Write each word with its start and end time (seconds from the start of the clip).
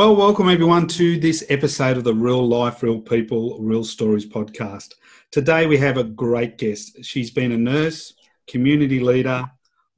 Well, 0.00 0.16
welcome 0.16 0.48
everyone 0.48 0.86
to 0.86 1.20
this 1.20 1.44
episode 1.50 1.98
of 1.98 2.04
the 2.04 2.14
Real 2.14 2.48
Life, 2.48 2.82
Real 2.82 3.02
People, 3.02 3.58
Real 3.60 3.84
Stories 3.84 4.24
podcast. 4.24 4.94
Today 5.30 5.66
we 5.66 5.76
have 5.76 5.98
a 5.98 6.04
great 6.04 6.56
guest. 6.56 7.04
She's 7.04 7.30
been 7.30 7.52
a 7.52 7.58
nurse, 7.58 8.14
community 8.46 8.98
leader, 8.98 9.44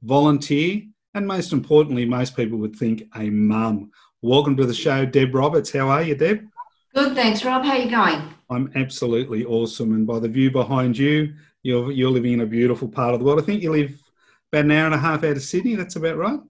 volunteer, 0.01 0.81
and 1.13 1.25
most 1.25 1.53
importantly, 1.53 2.03
most 2.03 2.35
people 2.35 2.57
would 2.57 2.75
think 2.75 3.03
a 3.15 3.29
mum. 3.29 3.91
Welcome 4.21 4.57
to 4.57 4.65
the 4.65 4.73
show, 4.73 5.05
Deb 5.05 5.33
Roberts. 5.33 5.71
How 5.71 5.87
are 5.87 6.03
you, 6.03 6.15
Deb? 6.15 6.49
Good, 6.93 7.15
thanks, 7.15 7.45
Rob. 7.45 7.63
How 7.63 7.71
are 7.71 7.77
you 7.77 7.89
going? 7.89 8.23
I'm 8.49 8.73
absolutely 8.75 9.45
awesome. 9.45 9.93
And 9.93 10.05
by 10.05 10.19
the 10.19 10.27
view 10.27 10.51
behind 10.51 10.97
you, 10.97 11.33
you're, 11.61 11.93
you're 11.93 12.11
living 12.11 12.33
in 12.33 12.41
a 12.41 12.45
beautiful 12.45 12.89
part 12.89 13.13
of 13.13 13.21
the 13.21 13.25
world. 13.25 13.39
I 13.39 13.45
think 13.45 13.63
you 13.63 13.71
live 13.71 13.97
about 14.51 14.65
an 14.65 14.71
hour 14.71 14.85
and 14.85 14.95
a 14.95 14.97
half 14.97 15.23
out 15.23 15.37
of 15.37 15.43
Sydney. 15.43 15.75
That's 15.75 15.95
about 15.95 16.17
right. 16.17 16.41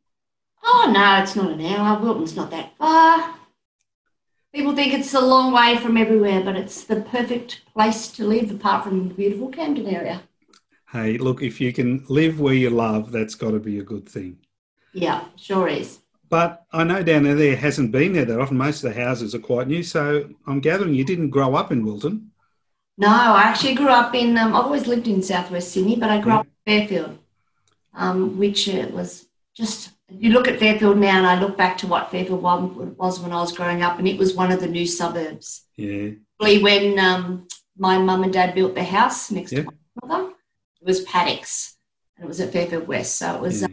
Oh, 0.63 0.91
no, 0.91 1.21
it's 1.21 1.35
not 1.35 1.51
an 1.51 1.63
hour. 1.63 2.01
Wilton's 2.01 2.35
not 2.35 2.49
that 2.49 2.75
far. 2.79 3.35
People 4.53 4.75
think 4.75 4.93
it's 4.93 5.15
a 5.15 5.19
long 5.19 5.51
way 5.51 5.77
from 5.77 5.97
everywhere, 5.97 6.43
but 6.43 6.55
it's 6.55 6.83
the 6.83 7.01
perfect 7.01 7.61
place 7.73 8.07
to 8.09 8.23
live 8.23 8.51
apart 8.51 8.83
from 8.83 9.07
the 9.07 9.13
beautiful 9.15 9.49
Camden 9.49 9.87
area. 9.87 10.21
Hey, 10.91 11.17
look, 11.17 11.41
if 11.41 11.59
you 11.59 11.73
can 11.73 12.05
live 12.07 12.39
where 12.39 12.53
you 12.53 12.69
love, 12.69 13.11
that's 13.11 13.33
got 13.33 13.51
to 13.51 13.59
be 13.59 13.79
a 13.79 13.83
good 13.83 14.07
thing. 14.07 14.37
Yeah, 14.93 15.25
sure 15.37 15.67
is. 15.67 15.99
But 16.29 16.65
I 16.71 16.83
know 16.83 17.01
down 17.01 17.23
there 17.23 17.55
hasn't 17.55 17.91
been 17.91 18.13
there 18.13 18.25
that 18.25 18.39
often. 18.39 18.57
Most 18.57 18.83
of 18.83 18.93
the 18.93 19.01
houses 19.01 19.33
are 19.33 19.39
quite 19.39 19.67
new. 19.67 19.81
So 19.81 20.29
I'm 20.45 20.59
gathering 20.59 20.93
you 20.93 21.03
didn't 21.03 21.31
grow 21.31 21.55
up 21.55 21.71
in 21.71 21.83
Wilton. 21.83 22.31
No, 22.95 23.07
I 23.07 23.41
actually 23.41 23.73
grew 23.73 23.87
up 23.87 24.13
in, 24.13 24.37
um, 24.37 24.55
I've 24.55 24.65
always 24.65 24.85
lived 24.85 25.07
in 25.07 25.23
southwest 25.23 25.71
Sydney, 25.71 25.95
but 25.95 26.11
I 26.11 26.21
grew 26.21 26.33
yeah. 26.33 26.39
up 26.41 26.47
in 26.67 26.87
Fairfield, 26.87 27.17
um, 27.95 28.37
which 28.37 28.69
uh, 28.69 28.87
was 28.91 29.25
just 29.55 29.92
you 30.19 30.31
look 30.31 30.47
at 30.47 30.59
Fairfield 30.59 30.97
now, 30.97 31.17
and 31.17 31.27
I 31.27 31.39
look 31.39 31.57
back 31.57 31.77
to 31.79 31.87
what 31.87 32.11
Fairfield 32.11 32.41
was 32.41 33.19
when 33.19 33.31
I 33.31 33.39
was 33.39 33.51
growing 33.51 33.81
up, 33.81 33.99
and 33.99 34.07
it 34.07 34.17
was 34.17 34.35
one 34.35 34.51
of 34.51 34.59
the 34.59 34.67
new 34.67 34.85
suburbs. 34.85 35.63
Yeah. 35.75 36.11
When 36.39 36.99
um, 36.99 37.47
my 37.77 37.97
mum 37.97 38.23
and 38.23 38.33
dad 38.33 38.53
built 38.53 38.75
their 38.75 38.83
house 38.83 39.31
next 39.31 39.51
to 39.51 39.63
my 39.63 39.71
mother, 40.07 40.33
it 40.81 40.85
was 40.85 41.01
paddocks, 41.01 41.77
and 42.15 42.25
it 42.25 42.27
was 42.27 42.39
at 42.39 42.51
Fairfield 42.51 42.87
West. 42.87 43.15
So 43.15 43.35
it 43.35 43.41
was 43.41 43.61
yeah. 43.61 43.67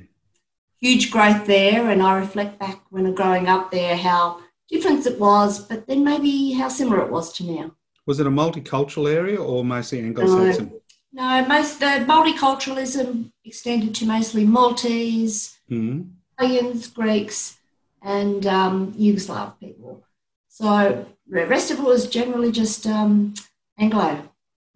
huge 0.81 1.11
growth 1.11 1.47
there, 1.47 1.91
and 1.91 2.03
I 2.03 2.19
reflect 2.19 2.59
back 2.59 2.81
when 2.91 3.07
I'm 3.07 3.15
growing 3.15 3.49
up 3.49 3.71
there 3.71 3.97
how 3.97 4.41
different 4.69 5.07
it 5.07 5.19
was, 5.19 5.59
but 5.59 5.87
then 5.87 6.05
maybe 6.05 6.53
how 6.53 6.69
similar 6.69 7.03
it 7.03 7.11
was 7.11 7.33
to 7.35 7.45
now. 7.45 7.73
Was 8.07 8.21
it 8.21 8.27
a 8.27 8.31
multicultural 8.31 9.13
area 9.13 9.41
or 9.41 9.65
mostly 9.65 10.01
Anglo-Saxon? 10.01 10.73
No, 11.13 11.41
no 11.41 11.49
most 11.49 11.81
the 11.81 12.05
multiculturalism 12.09 13.33
extended 13.45 13.95
to 13.97 14.07
mostly 14.07 14.45
Maltese. 14.45 15.59
Mm-hmm 15.71 16.13
Italians, 16.41 16.87
Greeks, 16.89 17.59
and 18.03 18.47
um, 18.47 18.93
Yugoslav 18.95 19.59
people. 19.61 20.03
So 20.49 21.07
the 21.29 21.47
rest 21.47 21.71
of 21.71 21.79
it 21.79 21.85
was 21.85 22.09
generally 22.09 22.51
just 22.51 22.87
um, 22.87 23.35
Anglo. 23.79 24.23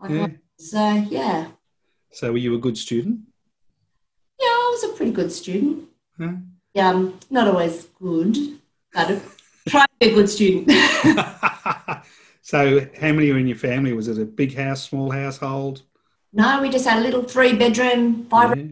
Yeah. 0.09 0.29
So 0.59 0.93
yeah. 1.09 1.49
So 2.13 2.33
were 2.33 2.39
you 2.39 2.55
a 2.55 2.59
good 2.59 2.77
student? 2.77 3.21
Yeah, 4.39 4.47
I 4.47 4.71
was 4.73 4.85
a 4.85 4.97
pretty 4.97 5.13
good 5.13 5.33
student. 5.33 5.89
Huh? 6.19 6.33
Yeah, 6.75 6.91
um, 6.91 7.19
not 7.31 7.49
always 7.49 7.87
good, 8.01 8.37
but 8.93 9.23
try 9.69 9.87
to 9.87 9.93
be 10.01 10.11
a 10.11 10.15
good 10.15 10.29
student. 10.29 10.71
so 12.43 12.81
how 13.01 13.13
many 13.13 13.33
were 13.33 13.39
in 13.39 13.47
your 13.47 13.57
family? 13.57 13.93
Was 13.95 14.09
it 14.09 14.21
a 14.21 14.25
big 14.25 14.55
house, 14.55 14.83
small 14.83 15.11
household? 15.11 15.83
No, 16.33 16.61
we 16.61 16.69
just 16.69 16.87
had 16.87 16.99
a 16.99 17.03
little 17.03 17.23
three 17.23 17.55
bedroom, 17.55 18.27
five 18.27 18.57
yeah 18.57 18.65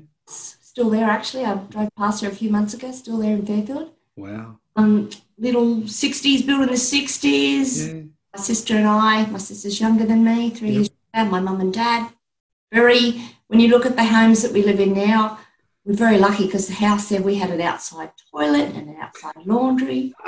still 0.73 0.89
there 0.89 1.05
actually. 1.05 1.45
I 1.45 1.57
drove 1.57 1.91
past 1.99 2.23
her 2.23 2.29
a 2.31 2.35
few 2.35 2.49
months 2.49 2.73
ago, 2.73 2.91
still 2.93 3.19
there 3.19 3.35
in 3.35 3.45
Fairfield. 3.45 3.91
Wow. 4.17 4.59
Um, 4.75 5.11
little 5.37 5.83
60s, 5.83 6.47
built 6.47 6.63
in 6.63 6.69
the 6.69 6.75
60s. 6.75 7.95
Yeah. 7.95 8.03
My 8.35 8.43
sister 8.43 8.77
and 8.77 8.87
I, 8.87 9.27
my 9.27 9.37
sister's 9.37 9.79
younger 9.79 10.07
than 10.07 10.25
me, 10.25 10.49
three 10.49 10.69
yep. 10.69 10.77
years 10.77 10.91
younger, 11.13 11.31
my 11.31 11.41
mum 11.41 11.61
and 11.61 11.75
dad. 11.75 12.11
Very, 12.73 13.21
when 13.49 13.61
you 13.61 13.69
look 13.69 13.85
at 13.85 13.97
the 13.97 14.05
homes 14.05 14.41
that 14.41 14.53
we 14.53 14.63
live 14.63 14.81
in 14.81 14.95
now, 14.95 15.39
we're 15.85 15.93
very 15.93 16.17
lucky 16.17 16.47
because 16.47 16.69
the 16.69 16.75
house 16.75 17.11
there, 17.11 17.21
we 17.21 17.35
had 17.35 17.51
an 17.51 17.61
outside 17.61 18.13
toilet 18.31 18.75
and 18.75 18.89
an 18.89 18.97
outside 18.99 19.37
laundry. 19.45 20.15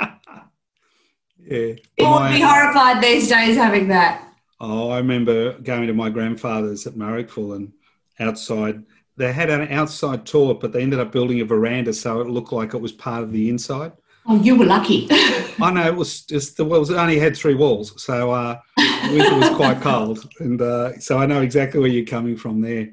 yeah. 1.39 1.73
People 1.97 2.13
would 2.19 2.29
be 2.29 2.41
horrified 2.41 3.01
these 3.01 3.27
days 3.27 3.57
having 3.57 3.87
that. 3.87 4.31
Oh, 4.59 4.91
I 4.91 4.97
remember 4.97 5.53
going 5.53 5.87
to 5.87 5.93
my 5.93 6.11
grandfather's 6.11 6.85
at 6.85 6.93
Marrickville 6.93 7.55
and 7.55 7.73
outside 8.19 8.83
they 9.17 9.31
had 9.31 9.49
an 9.49 9.71
outside 9.71 10.25
toilet, 10.25 10.59
but 10.59 10.73
they 10.73 10.81
ended 10.81 10.99
up 10.99 11.11
building 11.11 11.41
a 11.41 11.45
veranda 11.45 11.93
so 11.93 12.19
it 12.21 12.27
looked 12.27 12.51
like 12.51 12.73
it 12.73 12.81
was 12.81 12.91
part 12.91 13.23
of 13.23 13.31
the 13.31 13.49
inside. 13.49 13.93
Oh, 14.27 14.41
you 14.41 14.55
were 14.55 14.65
lucky. 14.65 15.07
I 15.11 15.71
know 15.71 15.85
it 15.85 15.95
was 15.95 16.21
just 16.21 16.57
the 16.57 16.65
walls. 16.65 16.89
It 16.89 16.95
only 16.95 17.19
had 17.19 17.37
three 17.37 17.53
walls, 17.53 18.01
so 18.03 18.31
uh, 18.31 18.59
winter 18.77 19.35
was 19.35 19.49
quite 19.55 19.81
cold, 19.81 20.27
and 20.39 20.61
uh, 20.61 20.97
so 20.99 21.19
I 21.19 21.27
know 21.27 21.41
exactly 21.41 21.79
where 21.79 21.89
you're 21.89 22.05
coming 22.05 22.35
from 22.35 22.59
there. 22.59 22.89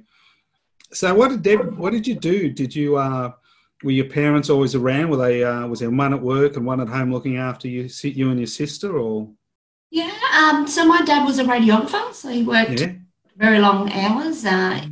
So, 0.92 1.14
what 1.14 1.30
did 1.30 1.42
Deb? 1.42 1.78
What 1.78 1.92
did 1.92 2.06
you 2.06 2.14
do? 2.14 2.50
Did 2.50 2.76
you 2.76 2.96
uh, 2.96 3.32
were 3.82 3.92
your 3.92 4.10
parents 4.10 4.50
always 4.50 4.74
around? 4.74 5.08
Were 5.08 5.16
they? 5.16 5.42
Uh, 5.42 5.66
was 5.66 5.80
there 5.80 5.90
one 5.90 6.12
at 6.12 6.20
work 6.20 6.56
and 6.56 6.66
one 6.66 6.80
at 6.80 6.88
home 6.88 7.10
looking 7.10 7.38
after 7.38 7.66
you, 7.66 7.88
you 8.02 8.30
and 8.30 8.38
your 8.38 8.46
sister, 8.46 8.98
or? 8.98 9.30
Yeah. 9.90 10.12
Um, 10.34 10.66
so 10.66 10.86
my 10.86 11.00
dad 11.02 11.24
was 11.24 11.38
a 11.38 11.44
radiographer, 11.44 12.12
so 12.12 12.28
he 12.28 12.42
worked 12.42 12.80
yeah. 12.80 12.92
very 13.36 13.58
long 13.58 13.90
hours. 13.90 14.44
Uh, 14.44 14.86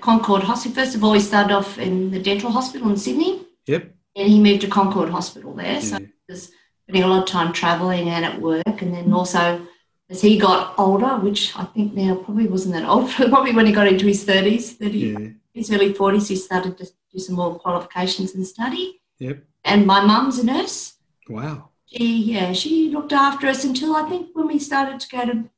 at 0.00 0.04
Concord 0.04 0.42
Hospital. 0.42 0.74
First 0.82 0.96
of 0.96 1.04
all, 1.04 1.12
he 1.12 1.20
started 1.20 1.54
off 1.54 1.78
in 1.78 2.10
the 2.10 2.18
dental 2.18 2.50
hospital 2.50 2.88
in 2.90 2.96
Sydney. 2.96 3.46
Yep. 3.66 3.94
And 4.16 4.28
he 4.28 4.40
moved 4.40 4.62
to 4.62 4.68
Concord 4.68 5.10
Hospital 5.10 5.54
there. 5.54 5.74
Yeah. 5.74 5.80
So 5.80 5.98
he 5.98 6.08
was 6.28 6.52
spending 6.82 7.04
a 7.04 7.06
lot 7.06 7.22
of 7.22 7.28
time 7.28 7.52
travelling 7.52 8.08
and 8.08 8.24
at 8.24 8.40
work. 8.40 8.82
And 8.82 8.94
then 8.94 9.12
also, 9.12 9.66
as 10.08 10.20
he 10.20 10.38
got 10.38 10.74
older, 10.78 11.16
which 11.18 11.56
I 11.56 11.64
think 11.64 11.94
now 11.94 12.16
probably 12.16 12.48
wasn't 12.48 12.74
that 12.74 12.88
old, 12.88 13.10
probably 13.10 13.52
when 13.52 13.66
he 13.66 13.72
got 13.72 13.86
into 13.86 14.06
his 14.06 14.24
30s, 14.24 14.76
30, 14.76 14.98
yeah. 14.98 15.28
his 15.52 15.70
early 15.72 15.92
40s, 15.92 16.28
he 16.28 16.36
started 16.36 16.78
to 16.78 16.86
do 17.12 17.18
some 17.18 17.36
more 17.36 17.58
qualifications 17.58 18.34
and 18.34 18.46
study. 18.46 19.00
Yep. 19.18 19.44
And 19.64 19.86
my 19.86 20.00
mum's 20.04 20.38
a 20.38 20.46
nurse. 20.46 20.94
Wow. 21.28 21.68
She, 21.84 22.22
yeah, 22.22 22.52
she 22.52 22.88
looked 22.90 23.12
after 23.12 23.48
us 23.48 23.64
until 23.64 23.94
I 23.96 24.08
think 24.08 24.30
when 24.32 24.46
we 24.46 24.58
started 24.58 25.00
to 25.00 25.08
go 25.08 25.26
to, 25.26 25.50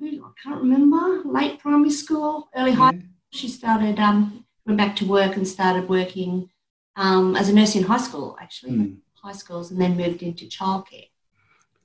I 0.00 0.30
can't 0.42 0.62
remember, 0.62 1.22
late 1.24 1.58
primary 1.58 1.90
school, 1.90 2.48
early 2.54 2.70
yeah. 2.70 2.76
high 2.76 3.00
she 3.30 3.48
started, 3.48 3.98
um, 3.98 4.44
went 4.66 4.78
back 4.78 4.96
to 4.96 5.06
work 5.06 5.36
and 5.36 5.46
started 5.46 5.88
working 5.88 6.50
um, 6.96 7.36
as 7.36 7.48
a 7.48 7.52
nurse 7.52 7.76
in 7.76 7.84
high 7.84 7.98
school, 7.98 8.36
actually, 8.40 8.72
mm. 8.72 8.96
high 9.22 9.32
schools, 9.32 9.70
and 9.70 9.80
then 9.80 9.96
moved 9.96 10.22
into 10.22 10.46
childcare. 10.46 11.08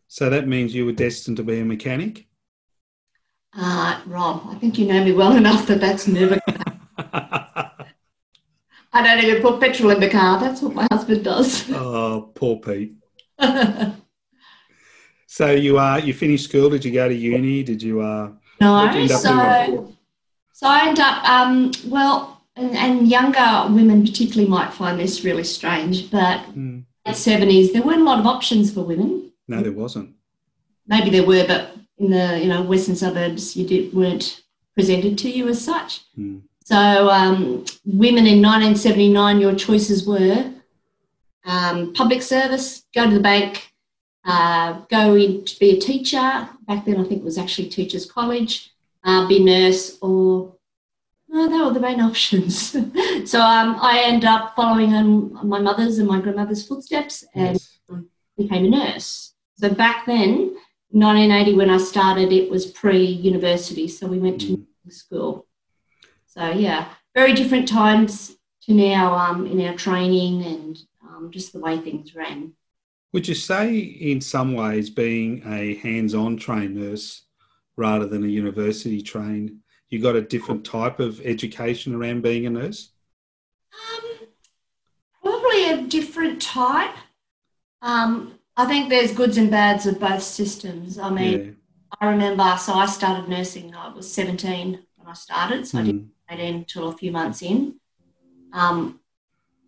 So 0.07 0.29
that 0.29 0.47
means 0.47 0.75
you 0.75 0.85
were 0.85 0.91
destined 0.91 1.37
to 1.37 1.43
be 1.43 1.59
a 1.59 1.65
mechanic? 1.65 2.27
Uh, 3.55 4.01
Rob, 4.07 4.47
I 4.49 4.55
think 4.55 4.77
you 4.77 4.87
know 4.87 5.03
me 5.03 5.11
well 5.11 5.35
enough 5.35 5.67
that 5.67 5.79
that's 5.79 6.07
never 6.07 6.39
I 8.95 9.01
don't 9.01 9.23
even 9.23 9.41
put 9.41 9.59
petrol 9.59 9.89
in 9.89 9.99
the 9.99 10.09
car. 10.09 10.39
That's 10.39 10.61
what 10.61 10.75
my 10.75 10.87
husband 10.91 11.23
does. 11.23 11.67
Oh, 11.71 12.31
poor 12.35 12.57
Pete. 12.59 12.93
so 15.27 15.49
you 15.51 15.79
uh, 15.79 15.97
you 15.97 16.13
finished 16.13 16.45
school? 16.45 16.69
Did 16.69 16.85
you 16.85 16.91
go 16.91 17.07
to 17.09 17.15
uni? 17.15 17.63
Did 17.63 17.81
you? 17.81 18.01
Uh, 18.01 18.33
no. 18.61 19.07
So 19.07 19.95
so 20.63 20.69
I 20.69 20.87
end 20.87 20.99
up, 21.01 21.29
um, 21.29 21.71
well, 21.87 22.41
and, 22.55 22.73
and, 22.77 23.05
younger 23.09 23.67
women 23.69 24.05
particularly 24.05 24.49
might 24.49 24.73
find 24.73 24.97
this 24.97 25.25
really 25.25 25.43
strange, 25.43 26.09
but 26.09 26.39
mm. 26.51 26.55
in 26.55 26.85
the 27.03 27.11
70s, 27.11 27.73
there 27.73 27.81
weren't 27.81 27.99
a 27.99 28.05
lot 28.05 28.19
of 28.19 28.25
options 28.25 28.73
for 28.73 28.79
women. 28.81 29.33
No, 29.49 29.61
there 29.61 29.73
wasn't. 29.73 30.15
Maybe 30.87 31.09
there 31.09 31.25
were, 31.25 31.45
but 31.45 31.75
in 31.97 32.11
the 32.11 32.39
you 32.39 32.47
know 32.47 32.61
western 32.61 32.95
suburbs, 32.95 33.57
you 33.57 33.67
did, 33.67 33.93
weren't 33.93 34.41
presented 34.73 35.17
to 35.17 35.29
you 35.29 35.49
as 35.49 35.61
such. 35.61 36.05
Mm. 36.17 36.43
So 36.63 37.09
um, 37.09 37.65
women 37.83 38.25
in 38.25 38.41
1979, 38.41 39.41
your 39.41 39.55
choices 39.55 40.07
were 40.07 40.49
um, 41.43 41.91
public 41.91 42.21
service, 42.21 42.85
go 42.95 43.09
to 43.09 43.13
the 43.13 43.19
bank, 43.19 43.73
uh, 44.23 44.79
go 44.89 45.15
in 45.15 45.43
to 45.43 45.59
be 45.59 45.71
a 45.71 45.79
teacher. 45.81 46.47
Back 46.69 46.85
then, 46.85 47.01
I 47.01 47.03
think 47.03 47.19
it 47.19 47.25
was 47.25 47.37
actually 47.37 47.67
teachers' 47.67 48.09
college 48.09 48.69
uh, 49.03 49.27
be 49.27 49.43
nurse 49.43 49.97
or 50.01 50.52
the 51.73 51.79
main 51.79 51.99
options. 51.99 52.71
so 53.25 53.41
um, 53.41 53.77
I 53.81 54.03
ended 54.05 54.25
up 54.25 54.55
following 54.55 54.93
on 54.93 55.47
my 55.47 55.59
mother's 55.59 55.97
and 55.97 56.07
my 56.07 56.19
grandmother's 56.19 56.67
footsteps 56.67 57.23
and 57.33 57.59
yes. 57.59 57.79
became 58.37 58.65
a 58.65 58.69
nurse. 58.69 59.33
So 59.57 59.69
back 59.69 60.05
then, 60.05 60.55
1980 60.89 61.55
when 61.55 61.69
I 61.69 61.77
started, 61.77 62.31
it 62.31 62.49
was 62.51 62.67
pre-university, 62.67 63.87
so 63.87 64.07
we 64.07 64.19
went 64.19 64.41
to 64.41 64.57
mm. 64.57 64.65
school. 64.91 65.47
So 66.27 66.51
yeah, 66.51 66.89
very 67.15 67.33
different 67.33 67.67
times 67.67 68.35
to 68.63 68.73
now 68.73 69.13
um, 69.13 69.45
in 69.47 69.65
our 69.65 69.75
training 69.75 70.43
and 70.43 70.79
um, 71.03 71.31
just 71.31 71.53
the 71.53 71.59
way 71.59 71.77
things 71.77 72.15
ran. 72.15 72.53
Would 73.11 73.27
you 73.27 73.35
say, 73.35 73.77
in 73.77 74.21
some 74.21 74.53
ways, 74.53 74.89
being 74.89 75.43
a 75.45 75.75
hands-on 75.75 76.37
trained 76.37 76.75
nurse 76.75 77.23
rather 77.75 78.07
than 78.07 78.23
a 78.23 78.27
university 78.27 79.01
trained? 79.01 79.57
You 79.93 79.99
got 79.99 80.15
a 80.15 80.21
different 80.23 80.65
type 80.65 80.99
of 80.99 81.21
education 81.23 81.93
around 81.93 82.23
being 82.23 82.47
a 82.47 82.49
nurse? 82.49 82.89
Um, 83.93 84.27
probably 85.21 85.69
a 85.69 85.83
different 85.83 86.41
type. 86.41 86.95
Um, 87.83 88.39
I 88.57 88.65
think 88.65 88.89
there's 88.89 89.11
goods 89.13 89.37
and 89.37 89.51
bads 89.51 89.85
of 89.85 89.99
both 89.99 90.23
systems. 90.23 90.97
I 90.97 91.11
mean, 91.11 91.39
yeah. 91.45 91.51
I 92.01 92.09
remember, 92.09 92.57
so 92.59 92.73
I 92.73 92.87
started 92.87 93.29
nursing, 93.29 93.75
I 93.75 93.93
was 93.93 94.11
17 94.11 94.79
when 94.95 95.07
I 95.07 95.13
started, 95.13 95.67
so 95.67 95.77
I 95.77 95.83
didn't 95.83 96.01
Mm. 96.05 96.09
get 96.27 96.39
in 96.39 96.55
until 96.55 96.87
a 96.87 96.97
few 96.97 97.11
months 97.11 97.43
in. 97.43 97.75
Um, 98.51 98.99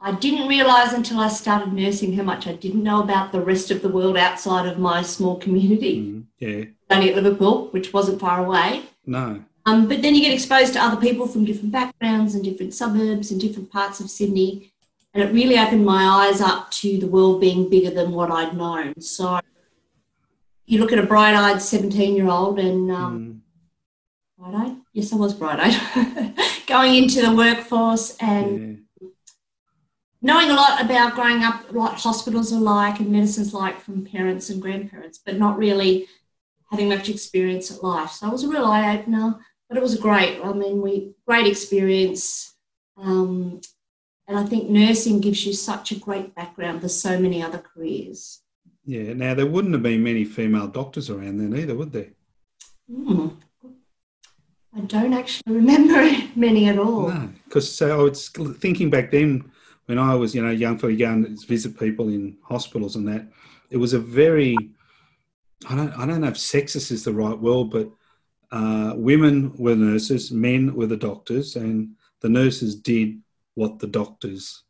I 0.01 0.11
didn't 0.13 0.47
realise 0.47 0.91
until 0.91 1.19
I 1.19 1.27
started 1.27 1.71
nursing 1.71 2.13
how 2.13 2.23
much 2.23 2.47
I 2.47 2.53
didn't 2.53 2.81
know 2.81 3.03
about 3.03 3.31
the 3.31 3.41
rest 3.41 3.69
of 3.69 3.83
the 3.83 3.89
world 3.89 4.17
outside 4.17 4.65
of 4.65 4.79
my 4.79 5.03
small 5.03 5.35
community, 5.37 5.97
Mm. 6.01 6.23
yeah. 6.39 6.63
only 6.89 7.09
at 7.13 7.15
Liverpool, 7.21 7.67
which 7.67 7.93
wasn't 7.93 8.19
far 8.19 8.43
away. 8.43 8.85
No. 9.05 9.43
Um, 9.65 9.87
but 9.87 10.01
then 10.01 10.13
you 10.13 10.21
get 10.21 10.33
exposed 10.33 10.73
to 10.73 10.79
other 10.83 10.99
people 11.01 11.27
from 11.27 11.43
different 11.45 11.71
backgrounds 11.71 12.35
and 12.35 12.43
different 12.43 12.73
suburbs 12.73 13.31
and 13.31 13.41
different 13.41 13.71
parts 13.71 13.99
of 13.99 14.09
Sydney. 14.09 14.71
And 15.13 15.23
it 15.23 15.33
really 15.33 15.57
opened 15.57 15.85
my 15.85 16.03
eyes 16.03 16.41
up 16.41 16.69
to 16.71 16.97
the 16.99 17.07
world 17.07 17.41
being 17.41 17.69
bigger 17.69 17.89
than 17.89 18.11
what 18.11 18.29
I'd 18.31 18.55
known. 18.55 18.99
So 19.01 19.39
you 20.65 20.79
look 20.79 20.91
at 20.91 20.99
a 20.99 21.03
bright 21.05 21.33
eyed 21.35 21.61
17 21.61 22.15
year 22.15 22.27
old 22.27 22.59
and 22.59 22.91
um, 22.91 23.41
Mm. 24.37 24.51
bright 24.51 24.67
eyed? 24.67 24.77
Yes, 24.93 25.13
I 25.13 25.15
was 25.15 25.33
bright 25.33 25.59
eyed. 25.59 26.33
Going 26.67 26.95
into 26.95 27.21
the 27.21 27.33
workforce 27.33 28.17
and 28.19 28.83
yeah. 28.99 29.07
knowing 30.21 30.49
a 30.49 30.53
lot 30.55 30.81
about 30.83 31.15
growing 31.15 31.43
up, 31.43 31.71
what 31.71 31.93
hospitals 31.93 32.51
are 32.51 32.59
like 32.59 32.99
and 32.99 33.09
medicine's 33.11 33.53
like 33.53 33.79
from 33.79 34.05
parents 34.05 34.49
and 34.49 34.61
grandparents, 34.61 35.19
but 35.25 35.37
not 35.37 35.57
really 35.57 36.07
having 36.71 36.89
much 36.89 37.09
experience 37.09 37.71
at 37.71 37.83
life. 37.83 38.11
So 38.11 38.27
it 38.27 38.31
was 38.31 38.43
a 38.43 38.49
real 38.49 38.65
eye 38.65 38.97
opener, 38.97 39.39
but 39.67 39.77
it 39.77 39.81
was 39.81 39.97
great. 39.97 40.39
I 40.43 40.53
mean, 40.53 40.81
we 40.81 41.13
great 41.27 41.47
experience. 41.47 42.53
Um, 42.97 43.61
and 44.27 44.37
I 44.37 44.43
think 44.43 44.69
nursing 44.69 45.19
gives 45.21 45.45
you 45.45 45.53
such 45.53 45.91
a 45.91 45.99
great 45.99 46.33
background 46.33 46.81
for 46.81 46.89
so 46.89 47.19
many 47.19 47.43
other 47.43 47.59
careers. 47.59 48.41
Yeah. 48.85 49.13
Now 49.13 49.33
there 49.33 49.45
wouldn't 49.45 49.73
have 49.73 49.83
been 49.83 50.03
many 50.03 50.23
female 50.25 50.67
doctors 50.67 51.09
around 51.09 51.37
then 51.37 51.59
either, 51.59 51.75
would 51.75 51.91
there? 51.91 52.09
Hmm. 52.89 53.29
I 54.75 54.81
don't 54.81 55.13
actually 55.13 55.55
remember 55.55 56.09
many 56.35 56.67
at 56.67 56.77
all. 56.77 57.09
No, 57.09 57.29
because 57.45 57.73
so 57.73 57.99
I 57.99 58.03
was 58.03 58.29
thinking 58.29 58.89
back 58.89 59.11
then 59.11 59.51
when 59.85 59.99
I 59.99 60.15
was, 60.15 60.35
you 60.35 60.41
know, 60.41 60.51
young 60.51 60.77
going 60.77 60.97
to 60.97 61.47
visit 61.47 61.79
people 61.79 62.09
in 62.09 62.37
hospitals 62.43 62.95
and 62.95 63.07
that, 63.07 63.27
it 63.69 63.77
was 63.77 63.93
a 63.93 63.99
very, 63.99 64.55
I 65.69 65.75
don't, 65.75 65.93
I 65.93 66.05
don't 66.05 66.21
know 66.21 66.27
if 66.27 66.35
sexist 66.35 66.91
is 66.91 67.03
the 67.03 67.13
right 67.13 67.37
word, 67.37 67.69
but 67.69 67.89
uh, 68.55 68.93
women 68.95 69.35
were 69.57 69.75
nurses, 69.75 70.31
men 70.31 70.73
were 70.77 70.87
the 70.87 70.97
doctors, 71.09 71.55
and 71.55 71.89
the 72.21 72.29
nurses 72.29 72.75
did 72.91 73.09
what 73.55 73.79
the 73.79 73.87
doctors 73.87 74.63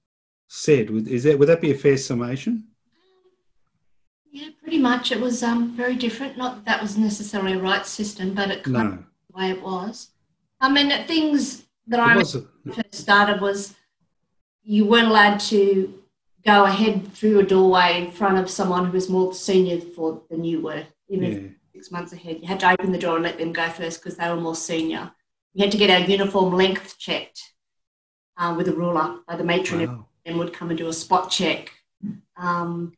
said. 0.48 0.90
Would- 0.90 1.08
Is 1.08 1.24
that 1.24 1.38
would 1.40 1.50
that 1.50 1.62
be 1.62 1.72
a 1.72 1.78
fair 1.86 1.98
summation? 1.98 2.54
Yeah, 4.32 4.50
pretty 4.62 4.80
much. 4.80 5.12
It 5.12 5.22
was 5.22 5.44
um, 5.44 5.76
very 5.78 5.96
different. 5.96 6.38
Not 6.38 6.52
that 6.56 6.66
that 6.66 6.82
was 6.82 6.98
necessarily 6.98 7.54
a 7.54 7.60
right 7.60 7.86
system, 7.86 8.34
but 8.34 8.52
it 8.52 8.64
kind 8.64 8.76
of 8.94 8.98
the 9.30 9.38
way 9.38 9.50
it 9.52 9.62
was. 9.62 10.10
I 10.60 10.68
mean, 10.72 10.90
the 10.90 11.04
things 11.04 11.64
that 11.88 12.00
I 12.00 12.16
first 12.22 12.96
started 12.96 13.40
was 13.40 13.76
you 14.64 14.86
weren't 14.86 15.08
allowed 15.08 15.40
to 15.52 15.94
go 16.46 16.66
ahead 16.66 17.14
through 17.14 17.40
a 17.40 17.44
doorway 17.44 18.04
in 18.04 18.12
front 18.12 18.38
of 18.38 18.50
someone 18.50 18.86
who 18.86 18.92
was 18.92 19.10
more 19.10 19.34
senior 19.34 19.80
for 19.80 20.22
than 20.30 20.44
you 20.44 20.62
were, 20.62 20.84
even 21.08 21.32
yeah, 21.32 21.50
six 21.86 21.92
months 21.92 22.14
ahead. 22.14 22.40
You 22.42 22.48
had 22.48 22.60
to 22.62 22.72
open 22.72 22.92
the 22.92 22.98
door 22.98 23.16
and 23.16 23.24
let 23.24 23.38
them 23.38 23.54
go 23.54 23.70
first 23.70 24.02
because 24.02 24.18
they 24.18 24.28
were 24.28 24.36
more 24.36 24.56
senior. 24.56 25.12
We 25.54 25.62
had 25.62 25.72
to 25.72 25.78
get 25.78 25.90
our 25.90 26.00
uniform 26.00 26.54
length 26.54 26.98
checked 26.98 27.42
uh, 28.38 28.56
with 28.58 28.68
a 28.68 28.74
ruler 28.74 29.20
by 29.28 29.36
the 29.36 29.44
matron 29.44 29.88
wow. 29.88 30.06
and 30.26 30.40
would 30.40 30.52
come 30.52 30.70
and 30.70 30.78
do 30.78 30.88
a 30.88 30.94
spot 30.94 31.30
check. 31.30 31.72
Um, 32.38 32.94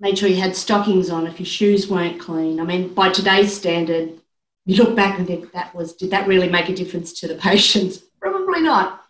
made 0.00 0.18
sure 0.18 0.28
you 0.28 0.36
had 0.36 0.54
stockings 0.54 1.08
on 1.08 1.26
if 1.26 1.40
your 1.40 1.46
shoes 1.46 1.88
weren't 1.88 2.20
clean. 2.20 2.60
I 2.60 2.64
mean, 2.64 2.92
by 2.92 3.08
today's 3.08 3.56
standard, 3.56 4.20
you 4.66 4.76
look 4.76 4.94
back 4.94 5.18
and 5.18 5.26
think 5.26 5.52
that 5.52 5.74
was 5.74 5.94
did 5.94 6.10
that 6.10 6.28
really 6.28 6.48
make 6.48 6.68
a 6.68 6.74
difference 6.74 7.18
to 7.20 7.28
the 7.28 7.34
patients? 7.48 7.98
Probably 8.20 8.60
not. 8.60 9.02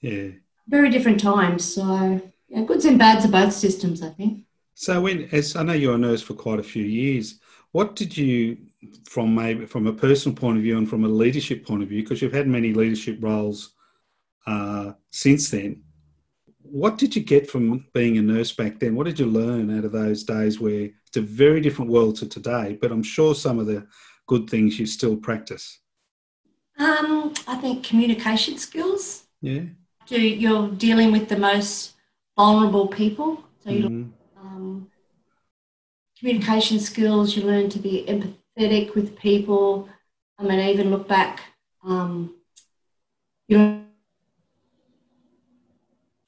yeah. 0.00 0.28
Very 0.68 0.90
different 0.90 1.18
times. 1.18 1.64
So 1.64 2.20
yeah, 2.48 2.62
goods 2.64 2.84
and 2.84 2.98
bads 2.98 3.24
of 3.24 3.30
both 3.30 3.54
systems, 3.54 4.02
I 4.02 4.10
think. 4.10 4.44
So 4.74 5.00
when, 5.00 5.28
as 5.32 5.56
I 5.56 5.62
know 5.62 5.72
you're 5.72 5.94
a 5.94 5.98
nurse 5.98 6.20
for 6.20 6.34
quite 6.34 6.60
a 6.60 6.62
few 6.62 6.84
years, 6.84 7.40
what 7.72 7.96
did 7.96 8.16
you, 8.16 8.58
from 9.04 9.34
maybe 9.34 9.66
from 9.66 9.86
a 9.86 9.92
personal 9.92 10.36
point 10.36 10.56
of 10.56 10.62
view 10.62 10.78
and 10.78 10.88
from 10.88 11.04
a 11.04 11.08
leadership 11.08 11.66
point 11.66 11.82
of 11.82 11.88
view, 11.88 12.02
because 12.02 12.22
you've 12.22 12.32
had 12.32 12.48
many 12.48 12.72
leadership 12.72 13.18
roles 13.20 13.74
uh, 14.46 14.92
since 15.10 15.50
then, 15.50 15.82
what 16.62 16.98
did 16.98 17.16
you 17.16 17.22
get 17.22 17.50
from 17.50 17.86
being 17.94 18.18
a 18.18 18.22
nurse 18.22 18.52
back 18.52 18.78
then? 18.78 18.94
What 18.94 19.06
did 19.06 19.18
you 19.18 19.26
learn 19.26 19.76
out 19.76 19.84
of 19.84 19.92
those 19.92 20.22
days 20.24 20.60
where 20.60 20.90
it's 21.06 21.16
a 21.16 21.22
very 21.22 21.60
different 21.60 21.90
world 21.90 22.16
to 22.16 22.28
today? 22.28 22.78
But 22.80 22.92
I'm 22.92 23.02
sure 23.02 23.34
some 23.34 23.58
of 23.58 23.66
the 23.66 23.86
good 24.26 24.48
things 24.50 24.78
you 24.78 24.86
still 24.86 25.16
practice. 25.16 25.80
Um, 26.78 27.32
I 27.46 27.56
think 27.56 27.84
communication 27.84 28.58
skills. 28.58 29.24
Yeah. 29.40 29.62
Do 30.06 30.20
you're 30.20 30.68
dealing 30.70 31.10
with 31.12 31.28
the 31.28 31.38
most 31.38 31.94
vulnerable 32.36 32.86
people, 32.86 33.44
so 33.62 33.70
you 33.70 33.88
Mhm. 33.88 34.12
Um, 36.18 36.26
communication 36.26 36.80
skills. 36.80 37.36
You 37.36 37.44
learn 37.44 37.68
to 37.70 37.78
be 37.78 38.04
empathetic 38.08 38.94
with 38.94 39.18
people. 39.18 39.88
I 40.38 40.44
mean, 40.44 40.58
I 40.58 40.70
even 40.70 40.90
look 40.90 41.08
back. 41.08 41.40
Um, 41.84 42.34
you 43.48 43.84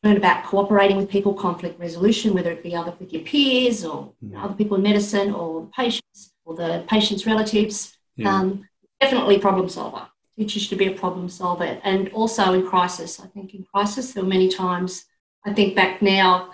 learn 0.03 0.17
about 0.17 0.45
cooperating 0.45 0.97
with 0.97 1.11
people, 1.11 1.35
conflict 1.35 1.79
resolution, 1.79 2.35
whether 2.35 2.51
it 2.51 2.63
be 2.63 2.75
other 2.75 2.95
with 2.99 3.13
your 3.13 3.23
peers 3.23 3.85
or 3.85 4.13
you 4.21 4.31
know, 4.31 4.41
other 4.41 4.55
people 4.55 4.77
in 4.77 4.83
medicine 4.83 5.33
or 5.33 5.69
patients 5.77 6.33
or 6.45 6.57
the 6.57 6.85
patient's 6.89 7.27
relatives. 7.27 7.97
Yeah. 8.17 8.35
Um, 8.35 8.69
definitely 9.01 9.39
problem 9.39 9.69
solver. 9.69 10.07
Teaches 10.39 10.69
to 10.69 10.77
be 10.77 10.87
a 10.87 10.93
problem 10.93 11.29
solver, 11.29 11.65
and 11.85 12.09
also 12.11 12.55
in 12.55 12.67
crisis. 12.67 13.21
I 13.21 13.27
think 13.27 13.55
in 13.55 13.65
crisis 13.65 14.13
there 14.13 14.23
were 14.23 14.29
many 14.29 14.49
times. 14.49 15.05
I 15.45 15.53
think 15.53 15.77
back 15.77 16.01
now, 16.01 16.51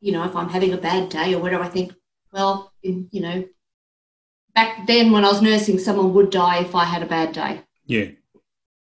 you 0.00 0.12
know, 0.12 0.24
if 0.24 0.36
I'm 0.36 0.48
having 0.48 0.72
a 0.72 0.76
bad 0.76 1.08
day 1.08 1.34
or 1.34 1.40
whatever, 1.40 1.64
I 1.64 1.68
think, 1.68 1.92
well, 2.32 2.72
in, 2.82 3.08
you 3.10 3.20
know, 3.20 3.44
back 4.54 4.86
then 4.86 5.12
when 5.12 5.24
I 5.24 5.28
was 5.28 5.42
nursing, 5.42 5.78
someone 5.78 6.12
would 6.14 6.30
die 6.30 6.60
if 6.60 6.74
I 6.74 6.84
had 6.84 7.02
a 7.02 7.06
bad 7.06 7.32
day. 7.32 7.62
yeah. 7.86 8.06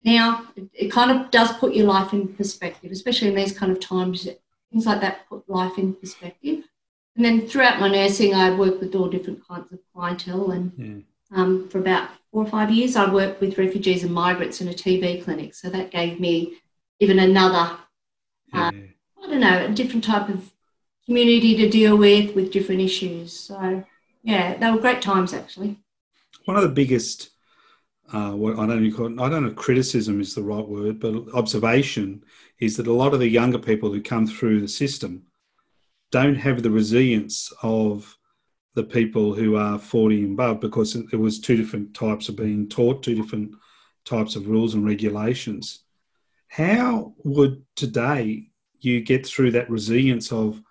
Now, 0.04 0.46
it, 0.56 0.92
kind 0.92 1.10
of 1.10 1.32
does 1.32 1.52
put 1.54 1.74
your 1.74 1.88
life 1.88 2.14
in 2.14 2.28
perspective, 2.36 2.92
especially 2.92 3.30
in 3.30 3.34
these 3.36 3.58
kind 3.58 3.72
of 3.72 3.80
times. 3.80 4.28
Things 4.72 4.86
like 4.86 5.02
that 5.02 5.28
put 5.28 5.50
life 5.50 5.80
in 5.80 5.96
perspective. 5.96 6.64
And 7.16 7.26
then 7.26 7.48
throughout 7.48 7.80
my 7.80 7.88
nursing, 7.88 8.36
I 8.36 8.52
worked 8.56 8.82
with 8.82 8.94
all 8.94 9.10
different 9.10 9.48
kinds 9.48 9.72
of 9.72 9.80
clientele. 9.96 10.52
And 10.52 10.72
Yeah. 10.78 11.38
um, 11.42 11.68
for 11.70 11.80
about 11.80 12.12
four 12.32 12.44
or 12.44 12.48
five 12.48 12.70
years, 12.70 12.96
I 12.96 13.12
worked 13.12 13.42
with 13.42 13.58
refugees 13.58 14.04
and 14.04 14.14
migrants 14.14 14.62
in 14.62 14.68
a 14.68 14.74
TB 14.76 15.24
clinic. 15.24 15.56
So 15.56 15.72
that 15.72 15.90
gave 15.90 16.20
me 16.20 16.60
even 17.00 17.18
another 17.18 17.78
Yeah. 18.54 18.70
I 19.24 19.28
don't 19.28 19.40
know, 19.40 19.66
a 19.66 19.70
different 19.70 20.04
type 20.04 20.30
of 20.30 20.52
community 21.06 21.56
to 21.58 21.70
deal 21.70 21.98
with, 21.98 22.36
with 22.36 22.52
different 22.52 22.82
issues. 22.82 23.38
So, 23.38 23.84
yeah, 24.24 24.58
they 24.58 24.72
were 24.72 24.80
great 24.80 25.02
times 25.02 25.34
actually. 25.34 25.78
One 26.46 26.58
of 26.58 26.64
the 26.64 26.70
biggest, 26.70 27.30
uh, 28.12 28.32
what 28.32 28.58
I 28.60 28.66
don't 28.66 28.92
call 28.92 29.22
I 29.22 29.30
don't 29.30 29.46
know 29.46 29.54
criticism 29.54 30.20
is 30.20 30.36
the 30.36 30.44
right 30.44 30.68
word, 30.68 31.00
but 31.00 31.34
observation 31.34 32.24
is 32.60 32.78
that 32.78 32.88
a 32.88 32.94
lot 32.94 33.14
of 33.14 33.20
the 33.20 33.28
younger 33.28 33.60
people 33.60 33.92
who 33.92 34.02
come 34.02 34.28
through 34.28 34.62
the 34.62 34.68
system 34.68 35.24
don't 36.12 36.36
have 36.36 36.64
the 36.64 36.72
resilience 36.72 37.52
of 37.62 38.18
the 38.76 38.84
people 38.84 39.34
who 39.34 39.56
are 39.56 39.80
40 39.80 40.24
and 40.24 40.34
above 40.34 40.60
because 40.60 40.96
it 40.96 41.16
was 41.16 41.40
two 41.40 41.58
different 41.58 41.94
types 41.94 42.30
of 42.30 42.36
being 42.36 42.68
taught, 42.68 43.04
two 43.04 43.16
different 43.16 43.56
types 44.04 44.36
of 44.36 44.48
rules 44.48 44.74
and 44.74 44.86
regulations. 44.86 45.80
How 46.48 47.14
would 47.24 47.64
today 47.76 48.50
you 48.80 49.02
get 49.02 49.26
through 49.26 49.52
that 49.52 49.70
resilience 49.70 50.32
of 50.32 50.62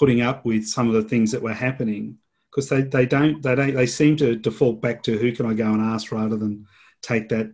putting 0.00 0.22
up 0.22 0.46
with 0.46 0.66
some 0.66 0.88
of 0.88 0.94
the 0.94 1.06
things 1.06 1.30
that 1.30 1.42
were 1.42 1.52
happening 1.52 2.16
because 2.50 2.70
they, 2.70 2.80
they 2.80 3.04
don't 3.04 3.42
they 3.42 3.54
don't 3.54 3.74
they 3.74 3.86
seem 3.86 4.16
to 4.16 4.34
default 4.34 4.80
back 4.80 5.02
to 5.02 5.18
who 5.18 5.30
can 5.30 5.44
I 5.44 5.52
go 5.52 5.66
and 5.74 5.82
ask 5.82 6.10
rather 6.10 6.38
than 6.38 6.66
take 7.02 7.28
that 7.28 7.52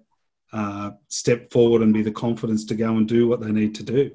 uh, 0.53 0.93
step 1.09 1.51
forward 1.51 1.83
and 1.83 1.93
be 1.93 2.03
the 2.03 2.13
confidence 2.13 2.65
to 2.67 2.77
go 2.77 2.97
and 2.97 3.09
do 3.09 3.27
what 3.27 3.41
they 3.41 3.51
need 3.51 3.75
to 3.75 3.83
do. 3.83 4.13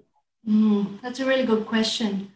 Mm, 0.48 1.02
that's 1.02 1.20
a 1.20 1.26
really 1.26 1.46
good 1.46 1.68
question. 1.68 2.32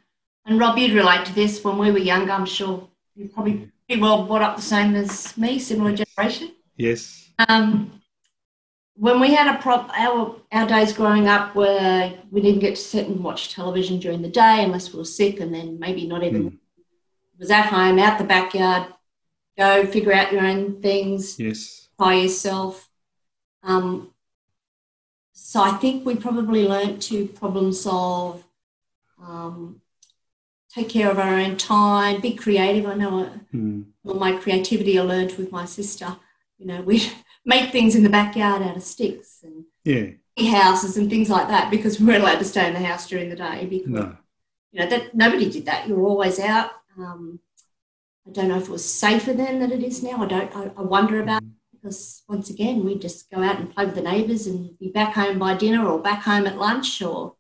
And 0.46 0.60
Rob, 0.60 0.78
you'd 0.78 0.94
relate 0.94 1.25
to 1.28 1.34
this 1.34 1.64
when 1.64 1.78
we 1.78 1.92
were 1.92 1.98
younger. 1.98 2.34
I'm 2.34 2.46
sure 2.46 2.88
you 3.16 3.30
probably 3.30 3.72
pretty 3.88 4.02
well 4.02 4.25
brought 4.25 4.42
up 4.42 4.58
the 4.58 4.62
same 4.62 4.96
as 4.96 5.36
me, 5.38 5.58
similar 5.60 5.96
generation. 5.96 6.52
Yes. 6.75 7.32
Um, 7.48 8.02
when 8.98 9.20
we 9.20 9.34
had 9.34 9.54
a 9.54 9.62
prop, 9.62 9.90
our 9.98 10.36
our 10.52 10.68
days 10.68 10.94
growing 10.94 11.28
up 11.28 11.56
were 11.56 12.14
we 12.32 12.42
didn't 12.42 12.62
get 12.62 12.75
to 12.75 12.82
sit 12.82 13.08
and 13.08 13.24
watch 13.24 13.54
television 13.54 14.00
during 14.00 14.22
the 14.22 14.30
day 14.30 14.64
unless 14.64 14.92
we 14.94 15.00
were 15.00 15.06
sick, 15.06 15.40
and 15.40 15.54
then 15.54 15.80
maybe 15.80 16.08
not 16.08 16.24
even 16.24 16.44
Mm. 16.52 16.60
was 17.38 17.52
at 17.52 17.66
home, 17.66 18.00
out 18.00 18.18
the 18.18 18.24
backyard, 18.24 18.94
go 19.58 19.86
figure 19.86 20.14
out 20.14 20.32
your 20.32 20.46
own 20.46 20.82
things, 20.82 21.38
Yes. 21.38 21.90
by 21.98 22.14
yourself. 22.14 22.90
Um, 23.62 24.12
so 25.34 25.62
I 25.62 25.72
think 25.72 26.06
we 26.06 26.16
probably 26.16 26.66
learnt 26.66 27.02
to 27.04 27.28
problem 27.28 27.74
solve, 27.74 28.46
um, 29.22 29.82
take 30.70 30.88
care 30.88 31.12
of 31.12 31.20
our 31.20 31.36
own 31.36 31.58
time, 31.58 32.22
be 32.22 32.34
creative. 32.34 32.86
I 32.86 32.96
know 32.96 33.30
Mm. 33.54 33.88
all 34.06 34.14
my 34.16 34.34
creativity 34.38 34.98
I 34.98 35.02
learned 35.04 35.34
with 35.38 35.52
my 35.52 35.66
sister. 35.66 36.16
You 36.58 36.68
know, 36.68 36.82
we 36.82 37.12
make 37.46 37.72
things 37.72 37.96
in 37.96 38.04
the 38.04 38.10
backyard 38.10 38.62
out 38.62 38.78
of 38.78 38.84
sticks 38.84 39.44
and 39.44 39.66
Yeah. 39.84 40.12
houses 40.62 40.98
and 40.98 41.10
things 41.10 41.30
like 41.30 41.48
that 41.50 41.70
because 41.72 42.00
we 42.00 42.06
weren't 42.08 42.24
allowed 42.24 42.40
to 42.40 42.46
stay 42.46 42.68
in 42.68 42.74
the 42.74 42.80
house 42.80 43.08
during 43.08 43.30
the 43.30 43.36
day 43.36 43.66
because 43.70 43.88
No. 43.88 44.18
you 44.72 44.80
know 44.80 44.90
that 44.90 45.14
nobody 45.16 45.50
did 45.50 45.66
that. 45.66 45.88
You 45.88 45.96
were 45.96 46.08
always 46.08 46.40
out. 46.40 46.72
Um, 46.98 47.40
I 48.28 48.32
don't 48.32 48.48
know 48.48 48.58
if 48.58 48.64
it 48.64 48.72
was 48.72 48.84
safer 48.86 49.34
then 49.34 49.60
than 49.60 49.72
it 49.72 49.84
is 49.84 50.02
now. 50.02 50.24
I 50.24 50.28
don't. 50.28 50.56
I, 50.56 50.64
I 50.78 50.82
wonder 50.82 51.20
about 51.22 51.44
it 51.44 51.50
because 51.74 52.24
once 52.28 52.50
again 52.50 52.84
we 52.84 52.98
just 52.98 53.30
go 53.30 53.44
out 53.44 53.60
and 53.60 53.70
play 53.74 53.86
with 53.86 53.94
the 53.96 54.02
neighbours 54.02 54.48
and 54.48 54.78
be 54.80 54.90
back 54.90 55.14
home 55.14 55.38
by 55.38 55.54
dinner 55.56 55.86
or 55.88 56.00
back 56.02 56.24
home 56.24 56.48
at 56.48 56.58
lunch 56.58 57.02
or 57.04 57.36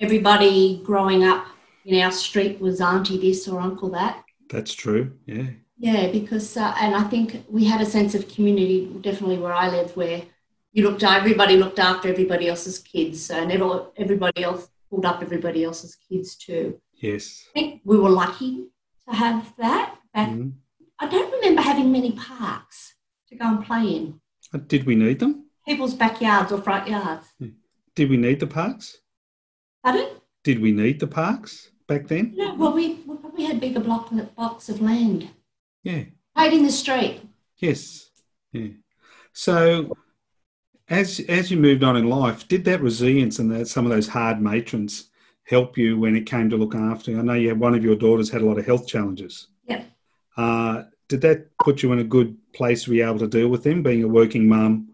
everybody 0.00 0.82
growing 0.84 1.22
up 1.24 1.46
in 1.84 2.00
our 2.02 2.10
street 2.10 2.58
was 2.60 2.80
auntie 2.80 3.18
this 3.18 3.46
or 3.46 3.60
uncle 3.60 3.90
that. 3.90 4.24
That's 4.50 4.74
true. 4.74 5.12
Yeah. 5.26 5.50
Yeah, 5.76 6.10
because 6.10 6.56
uh, 6.56 6.74
and 6.80 6.94
I 6.94 7.02
think 7.04 7.44
we 7.48 7.64
had 7.64 7.80
a 7.80 7.86
sense 7.86 8.14
of 8.14 8.28
community 8.28 8.86
definitely 9.00 9.38
where 9.38 9.52
I 9.52 9.68
live, 9.68 9.96
where 9.96 10.22
you 10.72 10.84
looked 10.88 11.02
everybody 11.02 11.56
looked 11.56 11.78
after 11.78 12.08
everybody 12.08 12.48
else's 12.48 12.78
kids, 12.78 13.24
so 13.26 13.44
never 13.44 13.86
everybody 13.96 14.44
else 14.44 14.68
pulled 14.88 15.04
up 15.04 15.20
everybody 15.22 15.64
else's 15.64 15.96
kids 15.96 16.36
too. 16.36 16.80
Yes. 16.94 17.44
I 17.50 17.52
think 17.60 17.80
we 17.84 17.98
were 17.98 18.10
lucky 18.10 18.66
to 19.08 19.14
have 19.14 19.52
that. 19.58 19.96
Back, 20.14 20.28
Mm. 20.28 20.52
I 21.00 21.08
don't 21.08 21.32
remember 21.32 21.60
having 21.60 21.90
many 21.90 22.12
parks 22.12 22.94
to 23.28 23.34
go 23.34 23.46
and 23.46 23.64
play 23.66 23.96
in, 23.96 24.20
Uh, 24.54 24.58
Did 24.58 24.84
we 24.86 24.94
need 24.94 25.18
them? 25.18 25.46
people's 25.66 25.94
backyards 25.94 26.52
or 26.52 26.62
front 26.62 26.86
yards. 26.88 27.26
Did 27.96 28.10
we 28.10 28.16
need 28.16 28.38
the 28.38 28.46
parks? 28.46 28.98
Pardon? 29.82 30.06
Did 30.44 30.60
we 30.60 30.70
need 30.70 31.00
the 31.00 31.08
parks 31.08 31.70
back 31.88 32.06
then? 32.06 32.32
No, 32.36 32.54
well, 32.54 32.72
we, 32.72 32.94
we 33.06 33.16
probably 33.16 33.44
had 33.44 33.58
bigger 33.58 33.80
block, 33.80 34.10
blocks 34.36 34.68
of 34.68 34.80
land. 34.80 35.30
Yeah. 35.84 36.04
Played 36.34 36.54
in 36.54 36.64
the 36.64 36.72
street. 36.72 37.20
Yes. 37.58 38.10
Yeah. 38.52 38.68
So, 39.32 39.96
as 40.88 41.20
as 41.28 41.50
you 41.50 41.56
moved 41.56 41.84
on 41.84 41.96
in 41.96 42.08
life, 42.08 42.48
did 42.48 42.64
that 42.64 42.80
resilience 42.80 43.38
and 43.38 43.50
that 43.52 43.68
some 43.68 43.84
of 43.84 43.92
those 43.92 44.08
hard 44.08 44.40
matrons 44.40 45.10
help 45.44 45.78
you 45.78 45.98
when 45.98 46.16
it 46.16 46.26
came 46.26 46.50
to 46.50 46.56
looking 46.56 46.90
after? 46.90 47.16
I 47.16 47.22
know 47.22 47.34
you 47.34 47.48
had 47.48 47.60
one 47.60 47.74
of 47.74 47.84
your 47.84 47.96
daughters 47.96 48.30
had 48.30 48.42
a 48.42 48.46
lot 48.46 48.58
of 48.58 48.66
health 48.66 48.86
challenges. 48.86 49.48
Yep. 49.66 49.86
Uh, 50.36 50.82
did 51.08 51.20
that 51.20 51.56
put 51.58 51.82
you 51.82 51.92
in 51.92 51.98
a 51.98 52.04
good 52.04 52.36
place 52.52 52.84
to 52.84 52.90
be 52.90 53.02
able 53.02 53.18
to 53.18 53.28
deal 53.28 53.48
with 53.48 53.62
them, 53.62 53.82
being 53.82 54.02
a 54.02 54.08
working 54.08 54.48
mum, 54.48 54.88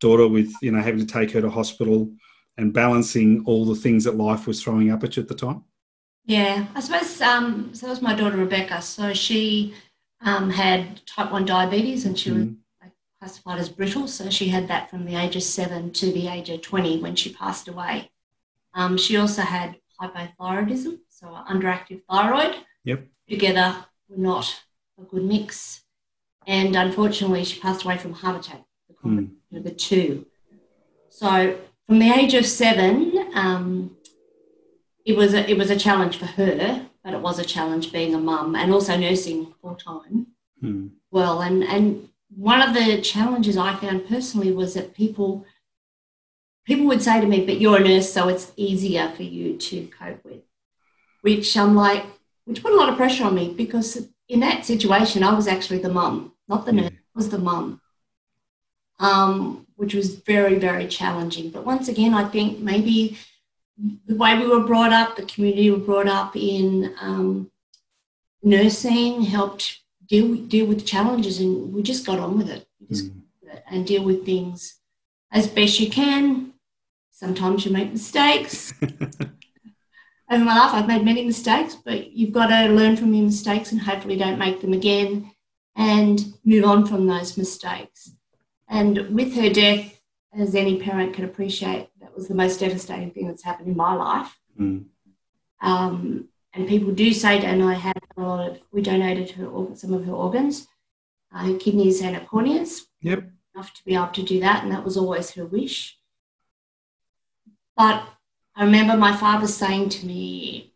daughter 0.00 0.28
with 0.28 0.52
you 0.62 0.70
know 0.70 0.80
having 0.80 1.00
to 1.00 1.12
take 1.12 1.30
her 1.32 1.40
to 1.40 1.50
hospital 1.50 2.12
and 2.58 2.72
balancing 2.72 3.42
all 3.46 3.64
the 3.64 3.74
things 3.74 4.04
that 4.04 4.16
life 4.16 4.46
was 4.46 4.62
throwing 4.62 4.90
up 4.90 5.04
at 5.04 5.16
you 5.16 5.22
at 5.22 5.28
the 5.28 5.34
time? 5.34 5.64
Yeah, 6.24 6.66
I 6.74 6.80
suppose 6.80 7.20
um, 7.22 7.70
so. 7.72 7.86
That 7.86 7.92
was 7.92 8.02
my 8.02 8.14
daughter 8.14 8.36
Rebecca. 8.36 8.82
So 8.82 9.14
she 9.14 9.74
um, 10.20 10.50
had 10.50 11.04
type 11.06 11.30
one 11.32 11.44
diabetes, 11.44 12.04
and 12.04 12.18
she 12.18 12.30
was 12.30 12.44
Mm. 12.44 12.56
classified 13.20 13.58
as 13.58 13.68
brittle. 13.68 14.06
So 14.06 14.30
she 14.30 14.48
had 14.48 14.68
that 14.68 14.90
from 14.90 15.04
the 15.04 15.16
age 15.16 15.34
of 15.36 15.42
seven 15.42 15.92
to 15.92 16.12
the 16.12 16.28
age 16.28 16.48
of 16.50 16.62
twenty 16.62 16.98
when 16.98 17.16
she 17.16 17.32
passed 17.32 17.66
away. 17.68 18.10
Um, 18.74 18.96
she 18.96 19.16
also 19.16 19.42
had 19.42 19.76
hypothyroidism, 20.00 20.98
so 21.08 21.26
underactive 21.26 22.02
thyroid. 22.08 22.54
Yep. 22.84 23.06
Together 23.28 23.84
were 24.08 24.18
not 24.22 24.62
a 25.00 25.02
good 25.02 25.24
mix, 25.24 25.82
and 26.46 26.76
unfortunately, 26.76 27.44
she 27.44 27.60
passed 27.60 27.84
away 27.84 27.98
from 27.98 28.12
heart 28.12 28.36
attack. 28.44 28.62
The 28.88 28.94
combination 28.94 29.36
of 29.52 29.64
the 29.64 29.70
two. 29.72 30.26
So 31.10 31.58
from 31.86 31.98
the 31.98 32.10
age 32.10 32.34
of 32.34 32.46
seven. 32.46 33.30
Um, 33.34 33.96
it 35.04 35.16
was 35.16 35.32
a, 35.32 35.50
it 35.50 35.56
was 35.56 35.70
a 35.70 35.76
challenge 35.78 36.18
for 36.18 36.26
her, 36.26 36.86
but 37.08 37.16
it 37.16 37.22
was 37.22 37.38
a 37.38 37.44
challenge 37.44 37.90
being 37.90 38.14
a 38.14 38.18
mum 38.18 38.54
and 38.54 38.70
also 38.70 38.94
nursing 38.94 39.54
full 39.62 39.74
time. 39.74 40.26
Mm. 40.62 40.90
Well, 41.10 41.40
and 41.40 41.64
and 41.64 42.10
one 42.36 42.60
of 42.60 42.74
the 42.74 43.00
challenges 43.00 43.56
I 43.56 43.74
found 43.76 44.06
personally 44.06 44.52
was 44.52 44.74
that 44.74 44.92
people 44.92 45.46
people 46.66 46.84
would 46.84 47.00
say 47.00 47.18
to 47.18 47.26
me, 47.26 47.46
"But 47.46 47.62
you're 47.62 47.78
a 47.78 47.88
nurse, 47.88 48.12
so 48.12 48.28
it's 48.28 48.52
easier 48.56 49.08
for 49.16 49.22
you 49.22 49.56
to 49.56 49.86
cope 49.86 50.22
with," 50.22 50.42
which 51.22 51.56
I'm 51.56 51.74
like, 51.74 52.04
which 52.44 52.62
put 52.62 52.74
a 52.74 52.76
lot 52.76 52.90
of 52.90 52.96
pressure 52.96 53.24
on 53.24 53.34
me 53.34 53.54
because 53.56 54.06
in 54.28 54.40
that 54.40 54.66
situation 54.66 55.22
I 55.22 55.32
was 55.34 55.48
actually 55.48 55.78
the 55.78 55.88
mum, 56.00 56.32
not 56.46 56.66
the 56.66 56.74
Yeah. 56.74 56.82
nurse, 56.82 56.92
I 57.14 57.18
was 57.20 57.30
the 57.30 57.38
mum. 57.38 57.80
Um, 59.00 59.66
which 59.76 59.94
was 59.94 60.16
very, 60.16 60.56
very 60.58 60.86
challenging. 60.88 61.48
But 61.50 61.64
once 61.64 61.88
again, 61.88 62.12
I 62.12 62.24
think 62.28 62.58
maybe 62.58 63.16
the 64.06 64.16
way 64.16 64.38
we 64.38 64.46
were 64.46 64.64
brought 64.64 64.92
up, 64.92 65.16
the 65.16 65.22
community 65.22 65.70
we 65.70 65.76
were 65.78 65.84
brought 65.84 66.08
up 66.08 66.34
in 66.36 66.94
um, 67.00 67.50
nursing 68.42 69.22
helped 69.22 69.80
deal 70.06 70.34
deal 70.34 70.66
with 70.66 70.86
challenges, 70.86 71.40
and 71.40 71.72
we 71.72 71.82
just 71.82 72.06
got 72.06 72.18
on 72.18 72.38
with 72.38 72.50
it. 72.50 72.66
Mm. 72.82 73.22
with 73.42 73.54
it 73.54 73.64
and 73.70 73.86
deal 73.86 74.02
with 74.02 74.24
things 74.24 74.78
as 75.30 75.46
best 75.46 75.78
you 75.80 75.90
can. 75.90 76.52
Sometimes 77.10 77.64
you 77.64 77.72
make 77.72 77.92
mistakes. 77.92 78.72
Over 80.30 80.44
my 80.44 80.56
life, 80.58 80.74
I've 80.74 80.86
made 80.86 81.04
many 81.04 81.24
mistakes, 81.24 81.74
but 81.74 82.12
you've 82.12 82.32
got 82.32 82.48
to 82.48 82.68
learn 82.68 82.96
from 82.96 83.14
your 83.14 83.24
mistakes 83.24 83.72
and 83.72 83.80
hopefully 83.80 84.16
don't 84.16 84.38
make 84.38 84.60
them 84.60 84.74
again 84.74 85.32
and 85.74 86.34
move 86.44 86.64
on 86.64 86.86
from 86.86 87.06
those 87.06 87.38
mistakes. 87.38 88.12
And 88.68 89.08
with 89.14 89.34
her 89.36 89.48
death, 89.48 90.00
as 90.34 90.54
any 90.54 90.78
parent 90.80 91.14
can 91.14 91.24
appreciate, 91.24 91.87
was 92.18 92.28
the 92.28 92.34
most 92.34 92.60
devastating 92.60 93.10
thing 93.12 93.28
that's 93.28 93.44
happened 93.44 93.68
in 93.68 93.76
my 93.76 93.94
life. 93.94 94.36
Mm. 94.60 94.86
Um, 95.60 96.28
and 96.52 96.68
people 96.68 96.92
do 96.92 97.12
say, 97.12 97.38
and 97.44 97.62
I 97.62 97.74
had 97.74 97.98
a 98.16 98.20
lot 98.20 98.48
of, 98.50 98.58
we 98.72 98.82
donated 98.82 99.30
her 99.32 99.48
some 99.74 99.94
of 99.94 100.04
her 100.04 100.12
organs, 100.12 100.66
uh, 101.32 101.44
her 101.46 101.58
kidneys 101.58 102.02
and 102.02 102.16
her 102.16 102.26
corneas, 102.26 102.82
Yep. 103.02 103.30
enough 103.54 103.72
to 103.74 103.84
be 103.84 103.94
able 103.94 104.08
to 104.08 104.22
do 104.22 104.40
that, 104.40 104.62
and 104.62 104.72
that 104.72 104.84
was 104.84 104.96
always 104.96 105.30
her 105.32 105.46
wish. 105.46 105.96
But 107.76 108.02
I 108.56 108.64
remember 108.64 108.96
my 108.96 109.16
father 109.16 109.46
saying 109.46 109.90
to 109.90 110.06
me 110.06 110.72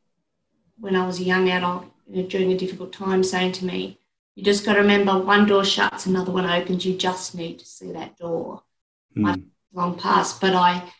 when 0.78 0.94
I 0.94 1.06
was 1.06 1.18
a 1.18 1.24
young 1.24 1.48
adult 1.48 1.86
during 2.28 2.52
a 2.52 2.56
difficult 2.56 2.92
time, 2.92 3.24
saying 3.24 3.52
to 3.52 3.64
me, 3.64 3.98
You 4.34 4.42
just 4.42 4.64
got 4.64 4.74
to 4.74 4.80
remember 4.80 5.18
one 5.18 5.46
door 5.46 5.64
shuts, 5.64 6.06
another 6.06 6.32
one 6.32 6.46
opens. 6.46 6.86
You 6.86 6.96
just 6.96 7.34
need 7.34 7.58
to 7.58 7.66
see 7.66 7.92
that 7.92 8.16
door 8.16 8.62
Mm. 9.16 9.50
long 9.74 9.98
past. 9.98 10.40
But 10.40 10.54
I 10.54 10.90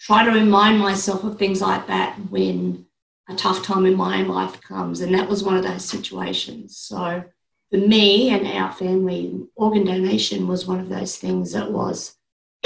try 0.00 0.24
to 0.24 0.30
remind 0.30 0.78
myself 0.78 1.22
of 1.24 1.38
things 1.38 1.60
like 1.60 1.86
that 1.86 2.16
when 2.30 2.86
a 3.28 3.34
tough 3.36 3.62
time 3.62 3.86
in 3.86 3.94
my 3.94 4.22
life 4.22 4.60
comes. 4.60 5.00
And 5.00 5.14
that 5.14 5.28
was 5.28 5.44
one 5.44 5.56
of 5.56 5.62
those 5.62 5.84
situations. 5.84 6.76
So 6.76 7.24
for 7.70 7.76
me 7.76 8.30
and 8.30 8.46
our 8.46 8.72
family, 8.72 9.46
organ 9.54 9.84
donation 9.84 10.48
was 10.48 10.66
one 10.66 10.80
of 10.80 10.88
those 10.88 11.16
things 11.16 11.52
that 11.52 11.70
was 11.70 12.16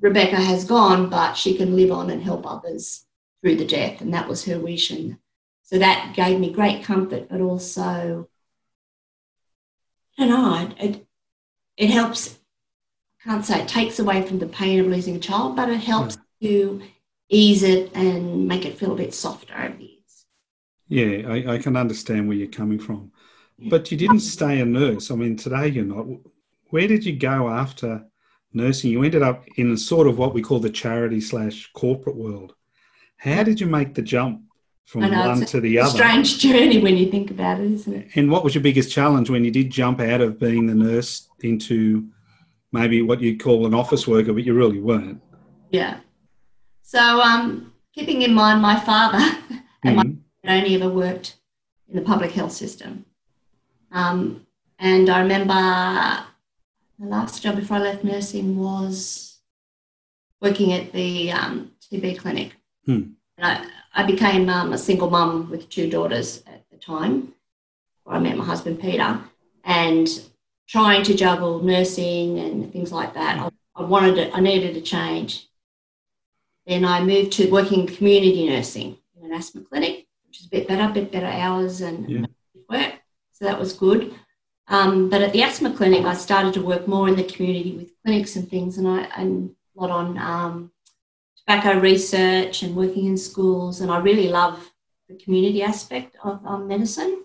Rebecca 0.00 0.36
has 0.36 0.64
gone, 0.64 1.08
but 1.08 1.34
she 1.34 1.56
can 1.56 1.74
live 1.74 1.90
on 1.90 2.10
and 2.10 2.22
help 2.22 2.46
others 2.46 3.06
through 3.40 3.56
the 3.56 3.66
death. 3.66 4.00
And 4.00 4.12
that 4.12 4.28
was 4.28 4.44
her 4.44 4.58
wish. 4.58 4.90
And 4.90 5.18
so 5.62 5.78
that 5.78 6.12
gave 6.14 6.38
me 6.38 6.52
great 6.52 6.84
comfort, 6.84 7.28
but 7.30 7.40
also, 7.40 8.28
I 10.18 10.26
don't 10.26 10.28
know, 10.28 10.74
it, 10.78 11.06
it 11.76 11.90
helps 11.90 12.38
can't 13.24 13.44
say 13.44 13.60
it 13.60 13.68
takes 13.68 13.98
away 13.98 14.22
from 14.22 14.38
the 14.38 14.46
pain 14.46 14.80
of 14.80 14.86
losing 14.86 15.16
a 15.16 15.18
child, 15.20 15.56
but 15.56 15.68
it 15.68 15.78
helps 15.78 16.18
to 16.42 16.82
ease 17.28 17.62
it 17.62 17.90
and 17.94 18.46
make 18.46 18.66
it 18.66 18.78
feel 18.78 18.92
a 18.92 18.96
bit 18.96 19.14
softer 19.14 19.54
over 19.56 19.76
the 19.76 19.84
years. 19.84 20.26
Yeah, 20.88 21.28
I, 21.28 21.54
I 21.54 21.58
can 21.58 21.76
understand 21.76 22.28
where 22.28 22.36
you're 22.36 22.48
coming 22.48 22.78
from. 22.78 23.12
But 23.70 23.90
you 23.92 23.96
didn't 23.96 24.20
stay 24.20 24.60
a 24.60 24.64
nurse. 24.64 25.10
I 25.10 25.14
mean, 25.14 25.36
today 25.36 25.68
you're 25.68 25.84
not. 25.84 26.06
Where 26.70 26.88
did 26.88 27.04
you 27.04 27.16
go 27.16 27.48
after 27.48 28.04
nursing? 28.52 28.90
You 28.90 29.04
ended 29.04 29.22
up 29.22 29.44
in 29.56 29.76
sort 29.76 30.08
of 30.08 30.18
what 30.18 30.34
we 30.34 30.42
call 30.42 30.58
the 30.58 30.70
charity 30.70 31.20
slash 31.20 31.70
corporate 31.72 32.16
world. 32.16 32.54
How 33.16 33.44
did 33.44 33.60
you 33.60 33.66
make 33.68 33.94
the 33.94 34.02
jump 34.02 34.42
from 34.84 35.02
know, 35.02 35.28
one 35.28 35.46
to 35.46 35.60
the 35.60 35.76
A 35.76 35.84
other? 35.84 35.90
strange 35.90 36.38
journey 36.40 36.80
when 36.80 36.96
you 36.96 37.08
think 37.08 37.30
about 37.30 37.60
it, 37.60 37.70
isn't 37.70 37.94
it? 37.94 38.08
And 38.16 38.30
what 38.30 38.42
was 38.42 38.54
your 38.54 38.62
biggest 38.62 38.90
challenge 38.90 39.30
when 39.30 39.44
you 39.44 39.52
did 39.52 39.70
jump 39.70 40.00
out 40.00 40.20
of 40.20 40.40
being 40.40 40.66
the 40.66 40.74
nurse 40.74 41.28
into 41.42 42.08
maybe 42.72 43.02
what 43.02 43.20
you'd 43.20 43.40
call 43.42 43.66
an 43.66 43.74
office 43.74 44.08
worker, 44.08 44.32
but 44.32 44.44
you 44.44 44.54
really 44.54 44.80
weren't? 44.80 45.20
Yeah. 45.70 46.00
So, 46.82 46.98
um, 47.20 47.72
keeping 47.94 48.22
in 48.22 48.34
mind 48.34 48.60
my 48.60 48.78
father 48.80 49.18
and 49.84 49.96
my 49.96 50.04
Mhm. 50.04 50.18
had 50.44 50.58
only 50.64 50.74
ever 50.74 50.88
worked 50.88 51.36
in 51.88 51.96
the 51.96 52.02
public 52.02 52.32
health 52.32 52.52
system. 52.52 53.04
Um, 53.92 54.46
and 54.78 55.08
I 55.10 55.20
remember 55.20 55.54
the 56.98 57.06
last 57.06 57.42
job 57.42 57.56
before 57.56 57.76
I 57.76 57.80
left 57.80 58.04
nursing 58.04 58.58
was 58.58 59.38
working 60.40 60.72
at 60.72 60.92
the 60.92 61.30
um, 61.32 61.72
TB 61.80 62.18
clinic. 62.18 62.56
Hmm. 62.86 63.12
And 63.38 63.46
I, 63.46 63.66
I 63.94 64.02
became 64.04 64.48
um, 64.48 64.72
a 64.72 64.78
single 64.78 65.10
mum 65.10 65.50
with 65.50 65.68
two 65.68 65.88
daughters 65.88 66.42
at 66.46 66.64
the 66.70 66.78
time 66.78 67.34
where 68.04 68.16
I 68.16 68.18
met 68.18 68.36
my 68.36 68.44
husband 68.44 68.80
Peter 68.80 69.20
and 69.64 70.08
trying 70.68 71.02
to 71.04 71.14
juggle 71.14 71.62
nursing 71.62 72.38
and 72.38 72.72
things 72.72 72.92
like 72.92 73.14
that. 73.14 73.38
I, 73.38 73.50
I 73.82 73.84
wanted 73.84 74.18
it, 74.18 74.30
I 74.34 74.40
needed 74.40 74.76
a 74.76 74.80
change. 74.80 75.48
Then 76.66 76.84
I 76.84 77.02
moved 77.02 77.32
to 77.32 77.50
working 77.50 77.86
community 77.86 78.48
nursing 78.48 78.98
in 79.16 79.24
an 79.24 79.32
asthma 79.32 79.62
clinic 79.62 80.06
which 80.32 80.40
is 80.40 80.46
a 80.46 80.50
bit 80.50 80.66
better, 80.66 80.84
a 80.84 80.92
bit 80.94 81.12
better 81.12 81.26
hours 81.26 81.82
and 81.82 82.08
Yeah. 82.08 82.24
work. 82.70 82.94
So 83.32 83.44
that 83.44 83.58
was 83.58 83.74
good. 83.74 84.14
Um, 84.66 85.10
but 85.10 85.20
at 85.20 85.34
the 85.34 85.42
asthma 85.42 85.76
clinic, 85.76 86.06
I 86.06 86.14
started 86.14 86.54
to 86.54 86.62
work 86.62 86.88
more 86.88 87.06
in 87.06 87.16
the 87.16 87.24
community 87.24 87.76
with 87.76 87.92
clinics 88.02 88.34
and 88.36 88.48
things, 88.48 88.78
and 88.78 88.88
I 88.88 89.02
and 89.14 89.54
a 89.76 89.80
lot 89.80 89.90
on 89.90 90.16
um, 90.16 90.72
tobacco 91.36 91.78
research 91.78 92.62
and 92.62 92.74
working 92.74 93.04
in 93.04 93.18
schools. 93.18 93.82
And 93.82 93.90
I 93.90 93.98
really 93.98 94.28
love 94.28 94.72
the 95.06 95.16
community 95.16 95.62
aspect 95.62 96.16
of 96.24 96.40
um, 96.46 96.66
medicine. 96.66 97.24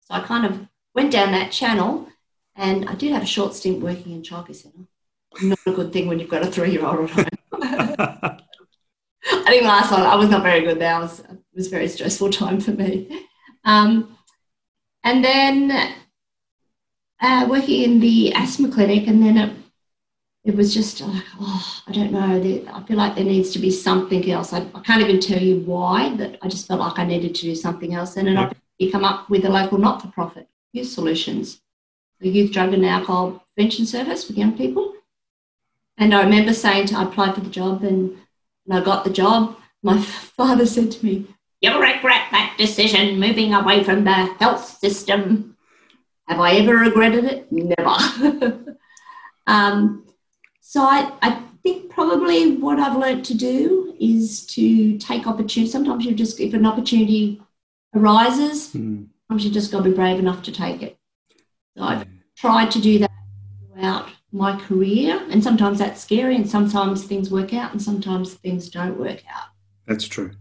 So 0.00 0.14
I 0.14 0.20
kind 0.22 0.44
of 0.44 0.66
went 0.92 1.12
down 1.12 1.30
that 1.30 1.52
channel, 1.52 2.08
and 2.56 2.88
I 2.88 2.94
did 2.94 3.12
have 3.12 3.22
a 3.22 3.26
short 3.26 3.54
stint 3.54 3.80
working 3.80 4.12
in 4.12 4.22
childcare 4.22 4.56
centre. 4.56 4.86
Not 5.42 5.58
a 5.66 5.72
good 5.72 5.92
thing 5.92 6.08
when 6.08 6.18
you've 6.18 6.30
got 6.30 6.42
a 6.42 6.46
three-year-old 6.46 7.10
at 7.10 7.10
home. 7.10 7.26
I 9.22 9.44
didn't 9.46 9.68
last 9.68 9.92
long. 9.92 10.02
I 10.02 10.16
was 10.16 10.28
not 10.28 10.42
very 10.42 10.62
good 10.62 10.78
there. 10.78 10.96
It 10.96 11.00
was, 11.02 11.20
it 11.20 11.38
was 11.54 11.66
a 11.66 11.70
very 11.70 11.88
stressful 11.88 12.30
time 12.30 12.60
for 12.60 12.72
me. 12.72 13.26
Um, 13.64 14.16
and 15.04 15.24
then 15.24 15.94
uh, 17.20 17.46
working 17.48 17.82
in 17.82 18.00
the 18.00 18.32
asthma 18.34 18.70
clinic, 18.70 19.06
and 19.06 19.22
then 19.22 19.36
it, 19.36 19.56
it 20.44 20.56
was 20.56 20.72
just 20.74 21.00
like, 21.00 21.24
oh, 21.38 21.82
I 21.86 21.92
don't 21.92 22.12
know. 22.12 22.40
There, 22.40 22.62
I 22.72 22.82
feel 22.84 22.96
like 22.96 23.14
there 23.14 23.24
needs 23.24 23.50
to 23.52 23.58
be 23.58 23.70
something 23.70 24.30
else. 24.30 24.52
I, 24.52 24.66
I 24.74 24.80
can't 24.80 25.02
even 25.02 25.20
tell 25.20 25.40
you 25.40 25.60
why, 25.60 26.14
but 26.16 26.38
I 26.42 26.48
just 26.48 26.66
felt 26.66 26.80
like 26.80 26.98
I 26.98 27.04
needed 27.04 27.34
to 27.34 27.42
do 27.42 27.54
something 27.54 27.94
else. 27.94 28.16
And 28.16 28.26
then 28.26 28.36
Yep. 28.36 28.56
I 28.82 28.90
come 28.90 29.04
up 29.04 29.28
with 29.28 29.44
a 29.44 29.50
local 29.50 29.76
not-for-profit, 29.76 30.48
Youth 30.72 30.88
Solutions, 30.88 31.60
the 32.20 32.28
Youth 32.28 32.52
Drug 32.52 32.72
and 32.74 32.84
Alcohol 32.84 33.44
Prevention 33.54 33.86
Service 33.86 34.28
with 34.28 34.38
young 34.38 34.56
people. 34.56 34.94
And 35.96 36.14
I 36.14 36.22
remember 36.22 36.52
saying 36.52 36.86
to, 36.88 36.98
I 36.98 37.04
applied 37.04 37.34
for 37.34 37.40
the 37.40 37.50
job 37.50 37.82
and, 37.82 38.16
and 38.66 38.78
I 38.78 38.80
got 38.82 39.04
the 39.04 39.10
job. 39.10 39.56
My 39.82 40.00
father 40.36 40.66
said 40.66 40.90
to 40.92 41.04
me, 41.04 41.26
You'll 41.60 41.78
regret 41.78 42.22
that 42.30 42.54
decision 42.56 43.20
moving 43.20 43.52
away 43.52 43.84
from 43.84 44.04
the 44.04 44.12
health 44.12 44.78
system. 44.78 45.58
Have 46.26 46.40
I 46.40 46.52
ever 46.52 46.74
regretted 46.74 47.24
it? 47.24 47.52
Never. 47.52 48.76
um, 49.46 50.06
so 50.60 50.80
I, 50.82 51.12
I 51.20 51.42
think 51.62 51.90
probably 51.90 52.56
what 52.56 52.78
I've 52.78 52.96
learnt 52.96 53.26
to 53.26 53.34
do 53.34 53.94
is 54.00 54.46
to 54.54 54.96
take 54.96 55.26
opportunity. 55.26 55.70
Sometimes 55.70 56.06
you 56.06 56.14
just, 56.14 56.40
if 56.40 56.54
an 56.54 56.64
opportunity 56.64 57.42
arises, 57.94 58.72
Hmm. 58.72 59.04
sometimes 59.26 59.44
you 59.44 59.50
just 59.50 59.70
got 59.70 59.82
to 59.82 59.90
be 59.90 59.94
brave 59.94 60.18
enough 60.18 60.42
to 60.44 60.52
take 60.52 60.82
it. 60.82 60.96
So 61.76 61.82
I've 61.84 62.06
mm. 62.06 62.18
tried 62.36 62.70
to 62.72 62.80
do 62.80 62.98
that 63.00 63.10
throughout 63.72 64.08
my 64.32 64.58
career, 64.60 65.20
and 65.30 65.42
sometimes 65.42 65.78
that's 65.78 66.00
scary, 66.00 66.36
and 66.36 66.48
sometimes 66.48 67.04
things 67.04 67.30
work 67.30 67.52
out, 67.52 67.72
and 67.72 67.82
sometimes 67.82 68.34
things 68.34 68.68
don't 68.68 68.98
work 68.98 69.22
out. 69.28 69.48
That's 69.86 70.06
true. 70.06 70.32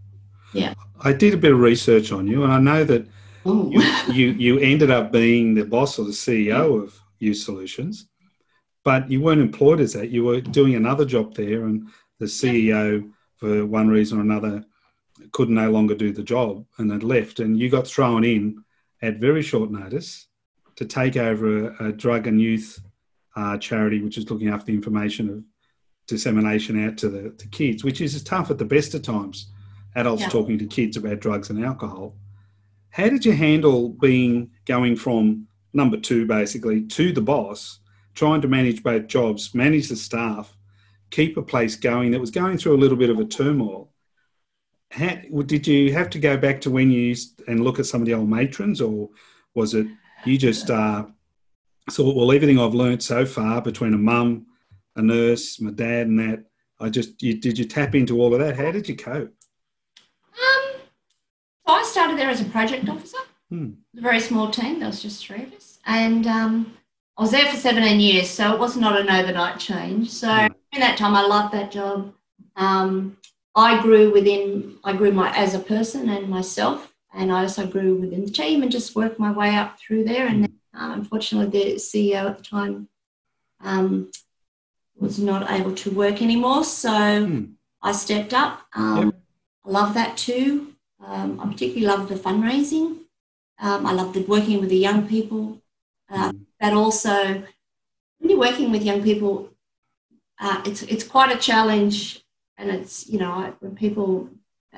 Yeah. 0.53 0.73
I 1.01 1.13
did 1.13 1.33
a 1.33 1.37
bit 1.37 1.53
of 1.53 1.59
research 1.59 2.11
on 2.11 2.27
you, 2.27 2.43
and 2.43 2.53
I 2.53 2.59
know 2.59 2.83
that 2.83 3.07
you, 3.45 3.81
you, 4.11 4.27
you 4.31 4.59
ended 4.59 4.91
up 4.91 5.11
being 5.11 5.53
the 5.53 5.65
boss 5.65 5.97
or 5.97 6.05
the 6.05 6.11
CEO 6.11 6.83
of 6.83 6.99
Youth 7.19 7.37
Solutions, 7.37 8.07
but 8.83 9.09
you 9.09 9.21
weren't 9.21 9.41
employed 9.41 9.79
as 9.79 9.93
that. 9.93 10.09
You 10.09 10.23
were 10.23 10.41
doing 10.41 10.75
another 10.75 11.05
job 11.05 11.35
there, 11.35 11.65
and 11.65 11.87
the 12.19 12.25
CEO, 12.25 13.09
for 13.37 13.65
one 13.65 13.87
reason 13.87 14.19
or 14.19 14.21
another, 14.21 14.65
could 15.31 15.49
no 15.49 15.69
longer 15.71 15.95
do 15.95 16.11
the 16.11 16.23
job 16.23 16.65
and 16.77 16.91
had 16.91 17.03
left. 17.03 17.39
And 17.39 17.59
you 17.59 17.69
got 17.69 17.87
thrown 17.87 18.23
in 18.23 18.63
at 19.01 19.17
very 19.17 19.41
short 19.41 19.71
notice 19.71 20.28
to 20.79 20.85
take 20.85 21.17
over 21.17 21.67
a, 21.71 21.87
a 21.87 21.91
drug 21.91 22.25
and 22.25 22.41
youth 22.41 22.81
uh, 23.35 23.57
charity, 23.57 24.01
which 24.01 24.17
is 24.17 24.29
looking 24.31 24.47
after 24.47 24.67
the 24.67 24.73
information 24.73 25.29
of 25.29 25.43
dissemination 26.07 26.87
out 26.87 26.97
to 26.97 27.09
the 27.09 27.31
to 27.31 27.49
kids, 27.49 27.83
which 27.83 27.99
is 27.99 28.23
tough 28.23 28.49
at 28.49 28.57
the 28.57 28.63
best 28.63 28.93
of 28.93 29.01
times. 29.01 29.51
Adults 29.95 30.21
Yeah. 30.21 30.29
talking 30.29 30.57
to 30.57 30.65
kids 30.65 30.95
about 30.95 31.19
drugs 31.19 31.49
and 31.49 31.65
alcohol. 31.65 32.15
How 32.91 33.09
did 33.09 33.25
you 33.25 33.33
handle 33.33 33.89
being 33.89 34.51
going 34.63 34.95
from 34.95 35.47
number 35.73 35.97
two 35.97 36.25
basically 36.25 36.83
to 36.83 37.11
the 37.11 37.21
boss, 37.21 37.79
trying 38.15 38.39
to 38.41 38.47
manage 38.47 38.81
both 38.81 39.07
jobs, 39.07 39.53
manage 39.53 39.89
the 39.89 39.97
staff, 39.97 40.55
keep 41.09 41.35
a 41.35 41.41
place 41.41 41.75
going 41.75 42.11
that 42.11 42.21
was 42.21 42.31
going 42.31 42.57
through 42.57 42.75
a 42.75 42.81
little 42.83 42.97
bit 42.97 43.09
of 43.09 43.19
a 43.19 43.25
turmoil? 43.25 43.91
How, 44.91 45.17
did 45.45 45.67
you 45.67 45.91
have 45.91 46.09
to 46.11 46.19
go 46.19 46.37
back 46.37 46.61
to 46.61 46.71
when 46.71 46.89
you 46.89 47.01
used 47.01 47.43
and 47.49 47.65
look 47.65 47.79
at 47.79 47.85
some 47.85 48.01
of 48.01 48.07
the 48.07 48.13
old 48.13 48.29
matrons, 48.29 48.79
or 48.79 49.09
was 49.53 49.73
it 49.73 49.87
you 50.25 50.37
just 50.37 50.69
uh, 50.69 51.05
thought, 51.91 52.15
well, 52.15 52.31
everything 52.31 52.59
I've 52.59 52.73
learnt 52.73 53.03
so 53.03 53.25
far 53.25 53.61
between 53.61 53.93
a 53.93 53.97
mum, 53.97 54.47
a 54.95 55.01
nurse, 55.01 55.59
my 55.61 55.71
dad, 55.71 56.07
and 56.07 56.19
that, 56.19 56.45
I 56.79 56.89
just 56.89 57.21
you, 57.21 57.37
did 57.39 57.57
you 57.57 57.65
tap 57.65 57.95
into 57.95 58.19
all 58.21 58.33
of 58.33 58.39
that? 58.39 58.55
How 58.57 58.71
did 58.71 58.87
you 58.87 58.95
cope? 58.95 59.33
Um, 60.33 60.81
I 61.67 61.83
started 61.83 62.17
there 62.17 62.29
as 62.29 62.41
a 62.41 62.45
project 62.45 62.87
officer. 62.87 63.17
Hmm. 63.49 63.71
A 63.97 64.01
very 64.01 64.19
small 64.19 64.49
team. 64.49 64.79
There 64.79 64.87
was 64.87 65.01
just 65.01 65.25
three 65.25 65.43
of 65.43 65.53
us, 65.53 65.79
and 65.85 66.25
um, 66.27 66.73
I 67.17 67.21
was 67.21 67.31
there 67.31 67.45
for 67.47 67.57
17 67.57 67.99
years. 67.99 68.29
So 68.29 68.53
it 68.53 68.59
was 68.59 68.77
not 68.77 68.99
an 68.99 69.09
overnight 69.09 69.59
change. 69.59 70.09
So 70.11 70.27
Hmm. 70.29 70.47
in 70.73 70.79
that 70.79 70.97
time, 70.97 71.15
I 71.15 71.25
loved 71.25 71.53
that 71.53 71.71
job. 71.71 72.13
Um, 72.55 73.17
I 73.55 73.81
grew 73.81 74.11
within. 74.13 74.77
I 74.83 74.93
grew 74.93 75.11
my 75.11 75.35
as 75.35 75.53
a 75.55 75.59
person 75.59 76.07
and 76.09 76.29
myself, 76.29 76.88
and 77.13 77.31
I 77.31 77.41
also 77.41 77.65
grew 77.65 77.95
within 77.95 78.25
the 78.25 78.31
team 78.31 78.61
and 78.61 78.71
just 78.71 78.95
worked 78.95 79.19
my 79.19 79.31
way 79.31 79.55
up 79.55 79.79
through 79.79 80.05
there. 80.05 80.27
And 80.27 80.43
then, 80.43 80.53
uh, 80.73 80.93
unfortunately, 80.93 81.49
the 81.49 81.75
CEO 81.75 82.29
at 82.29 82.37
the 82.37 82.43
time 82.43 82.87
um, 83.61 84.11
was 84.95 85.19
not 85.19 85.49
able 85.49 85.73
to 85.75 85.91
work 85.91 86.21
anymore. 86.21 86.63
So 86.63 87.25
Hmm. 87.25 87.43
I 87.81 87.91
stepped 87.93 88.33
up. 88.33 88.61
Um, 88.73 89.13
I 89.65 89.69
love 89.69 89.93
that 89.93 90.17
too. 90.17 90.75
Um, 91.03 91.39
I 91.39 91.45
particularly 91.45 91.85
love 91.87 92.09
the 92.09 92.15
fundraising. 92.15 93.05
Um, 93.59 93.85
I 93.85 93.93
love 93.93 94.13
the 94.13 94.21
working 94.21 94.59
with 94.59 94.69
the 94.69 94.77
young 94.77 95.07
people. 95.07 95.61
Uh, 96.09 96.31
Hmm. 96.31 96.37
but 96.59 96.73
also, 96.73 97.43
when 98.19 98.29
you're 98.29 98.39
working 98.39 98.71
with 98.71 98.83
young 98.83 99.01
people, 99.01 99.49
uh, 100.39 100.61
it's 100.65 100.83
it's 100.83 101.03
quite 101.03 101.35
a 101.35 101.39
challenge. 101.39 102.23
And 102.57 102.69
it's 102.69 103.07
you 103.07 103.17
know 103.19 103.55
when 103.61 103.75
people 103.75 104.29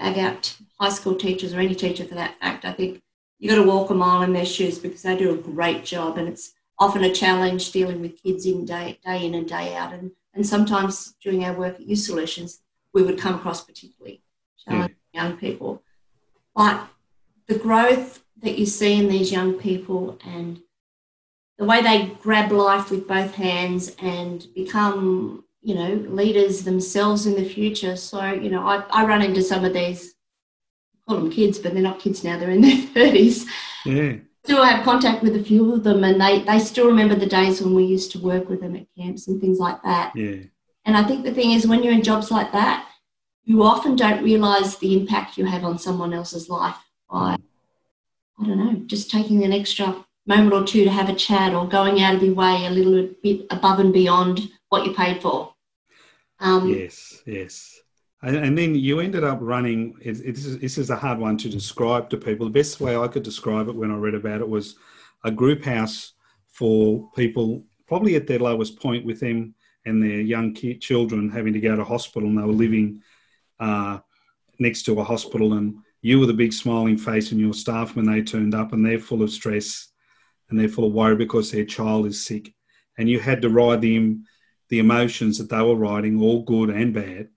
bag 0.02 0.18
out 0.18 0.58
high 0.80 0.90
school 0.90 1.16
teachers 1.16 1.54
or 1.54 1.60
any 1.60 1.76
teacher 1.76 2.04
for 2.06 2.16
that 2.16 2.40
fact, 2.40 2.66
I 2.66 2.74
think 2.74 3.02
you've 3.40 3.52
got 3.56 3.62
to 3.62 3.68
walk 3.68 3.90
a 3.90 3.94
mile 3.94 4.24
in 4.24 4.34
their 4.34 4.46
shoes 4.46 4.80
because 4.80 5.02
they 5.02 5.16
do 5.16 5.34
a 5.34 5.38
great 5.38 5.86
job, 5.86 6.18
and 6.18 6.28
it's 6.28 6.54
often 6.80 7.04
a 7.04 7.14
challenge 7.14 7.72
dealing 7.72 8.02
with 8.02 8.22
kids 8.22 8.46
in 8.46 8.66
day 8.66 9.00
day 9.06 9.26
in 9.26 9.36
and 9.36 9.48
day 9.48 9.76
out. 9.76 9.94
And 9.94 10.12
and 10.34 10.46
sometimes 10.46 11.16
during 11.22 11.44
our 11.44 11.54
work 11.54 11.76
at 11.76 11.88
Youth 11.88 12.00
Solutions, 12.00 12.62
we 12.94 13.04
would 13.04 13.20
come 13.20 13.36
across 13.36 13.64
particularly 13.64 14.24
challenging 14.58 14.96
hmm. 15.14 15.18
young 15.18 15.38
people. 15.38 15.84
But 16.56 16.88
the 17.48 17.58
growth 17.58 18.24
that 18.42 18.58
you 18.58 18.66
see 18.66 18.98
in 18.98 19.08
these 19.08 19.32
young 19.32 19.54
people 19.54 20.18
and 20.26 20.62
the 21.58 21.66
way 21.66 21.82
they 21.82 22.08
grab 22.22 22.52
life 22.52 22.90
with 22.90 23.08
both 23.08 23.36
hands 23.36 23.96
and 24.00 24.48
become, 24.56 25.44
you 25.62 25.76
know, 25.76 25.94
leaders 26.10 26.64
themselves 26.64 27.26
in 27.26 27.36
the 27.36 27.48
future. 27.48 27.96
So, 27.96 28.32
you 28.32 28.50
know, 28.50 28.66
I, 28.66 28.84
I 28.90 29.06
run 29.06 29.22
into 29.22 29.44
some 29.44 29.64
of 29.64 29.74
these, 29.74 30.16
call 31.08 31.18
them 31.18 31.32
kids, 31.32 31.60
but 31.60 31.74
they're 31.74 31.84
not 31.84 32.00
kids 32.00 32.24
now, 32.24 32.40
they're 32.40 32.50
in 32.50 32.62
their 32.62 32.78
30s. 32.96 33.46
Yeah. 33.86 34.14
Still 34.44 34.64
have 34.64 34.84
contact 34.84 35.22
with 35.22 35.36
a 35.36 35.44
few 35.44 35.72
of 35.72 35.84
them, 35.84 36.04
and 36.04 36.20
they, 36.20 36.42
they 36.42 36.58
still 36.58 36.88
remember 36.88 37.14
the 37.14 37.28
days 37.28 37.62
when 37.62 37.76
we 37.76 37.84
used 37.84 38.12
to 38.14 38.20
work 38.20 38.50
with 38.50 38.62
them 38.62 38.76
at 38.76 38.88
camps 38.98 39.28
and 39.28 39.40
things 39.40 39.60
like 39.60 39.82
that. 39.84 40.16
Yeah. 40.16 40.38
And 40.86 40.98
I 40.98 41.04
think 41.04 41.24
the 41.24 41.34
thing 41.34 41.52
is, 41.52 41.68
when 41.68 41.84
you're 41.84 41.94
in 41.94 42.02
jobs 42.02 42.32
like 42.32 42.52
that, 42.54 42.88
you 43.44 43.62
often 43.62 43.96
don't 43.96 44.24
realize 44.24 44.78
the 44.78 45.00
impact 45.00 45.38
you 45.38 45.46
have 45.46 45.64
on 45.64 45.78
someone 45.78 46.12
else's 46.12 46.50
life 46.50 46.76
by, 47.08 47.36
I 48.40 48.46
don't 48.46 48.58
know, 48.58 48.82
just 48.88 49.12
taking 49.12 49.44
an 49.44 49.54
extra 49.54 50.04
moment 50.26 50.54
or 50.54 50.64
two 50.64 50.84
to 50.86 50.90
have 50.90 51.10
a 51.10 51.14
chat 51.14 51.54
or 51.54 51.68
going 51.68 52.02
out 52.02 52.16
of 52.16 52.24
your 52.24 52.34
way 52.34 52.66
a 52.66 52.72
little 52.72 53.10
bit 53.22 53.46
above 53.52 53.80
and 53.80 53.94
beyond 53.94 54.50
what 54.72 54.86
you 54.86 54.94
paid 54.94 55.22
for. 55.22 55.54
Um, 56.40 56.68
Yes, 56.68 57.22
yes. 57.28 57.80
And, 58.24 58.36
and 58.36 58.58
then 58.58 58.74
you 58.74 59.00
ended 59.00 59.24
up 59.24 59.40
running. 59.42 59.96
It, 60.02 60.20
it, 60.22 60.36
this, 60.62 60.78
is, 60.78 60.90
a 60.90 60.96
hard 60.96 61.20
one 61.20 61.38
to 61.38 61.50
describe 61.50 62.10
to 62.10 62.18
people. 62.18 62.46
The 62.46 62.54
best 62.54 62.80
way 62.80 62.96
I 62.96 63.08
could 63.08 63.24
describe 63.24 63.68
it 63.68 63.76
when 63.76 63.92
I 63.92 63.96
read 63.96 64.16
about 64.16 64.42
it 64.42 64.48
was 64.48 64.76
a 65.24 65.32
group 65.32 65.64
house 65.64 66.14
for 66.48 67.10
people 67.16 67.66
probably 67.88 68.16
at 68.16 68.28
their 68.28 68.40
lowest 68.40 68.80
point 68.80 69.06
with 69.06 69.20
them 69.20 69.54
and 69.86 70.02
their 70.02 70.22
young 70.22 70.54
ki 70.54 70.78
children 70.78 71.30
having 71.30 71.54
to 71.54 71.60
go 71.60 71.76
to 71.76 71.84
hospital 71.84 72.30
and 72.30 72.38
they 72.38 72.44
were 72.44 72.54
living 72.54 73.02
uh, 73.60 74.00
next 74.60 74.84
to 74.84 75.00
a 75.00 75.04
hospital 75.04 75.54
and 75.54 75.76
you 76.02 76.20
were 76.20 76.26
the 76.26 76.34
big 76.34 76.54
smiling 76.54 76.98
face 76.98 77.32
and 77.32 77.40
your 77.42 77.54
staff 77.54 77.96
when 77.96 78.06
they 78.06 78.22
turned 78.22 78.56
up 78.56 78.74
and 78.74 78.86
they're 78.86 79.00
full 79.00 79.22
of 79.22 79.32
stress 79.32 79.90
and 80.50 80.60
they're 80.60 80.70
full 80.70 80.88
of 80.88 80.94
worry 80.94 81.16
because 81.16 81.52
their 81.52 81.66
child 81.66 82.06
is 82.06 82.26
sick 82.26 82.54
and 82.98 83.10
you 83.10 83.20
had 83.20 83.42
to 83.42 83.50
ride 83.50 83.82
the 83.82 83.96
the 84.72 84.80
emotions 84.80 85.38
that 85.38 85.50
they 85.50 85.62
were 85.62 85.76
writing, 85.76 86.20
all 86.22 86.44
good 86.44 86.70
and 86.70 86.94
bad. 86.94 87.28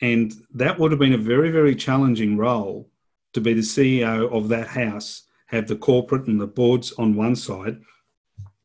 And 0.00 0.32
that 0.54 0.78
would 0.78 0.90
have 0.90 0.98
been 0.98 1.12
a 1.12 1.18
very, 1.18 1.50
very 1.50 1.74
challenging 1.74 2.38
role 2.38 2.88
to 3.34 3.40
be 3.42 3.52
the 3.52 3.60
CEO 3.60 4.32
of 4.32 4.48
that 4.48 4.66
house, 4.66 5.24
have 5.46 5.68
the 5.68 5.76
corporate 5.76 6.26
and 6.26 6.40
the 6.40 6.46
boards 6.46 6.92
on 6.92 7.14
one 7.14 7.36
side, 7.36 7.80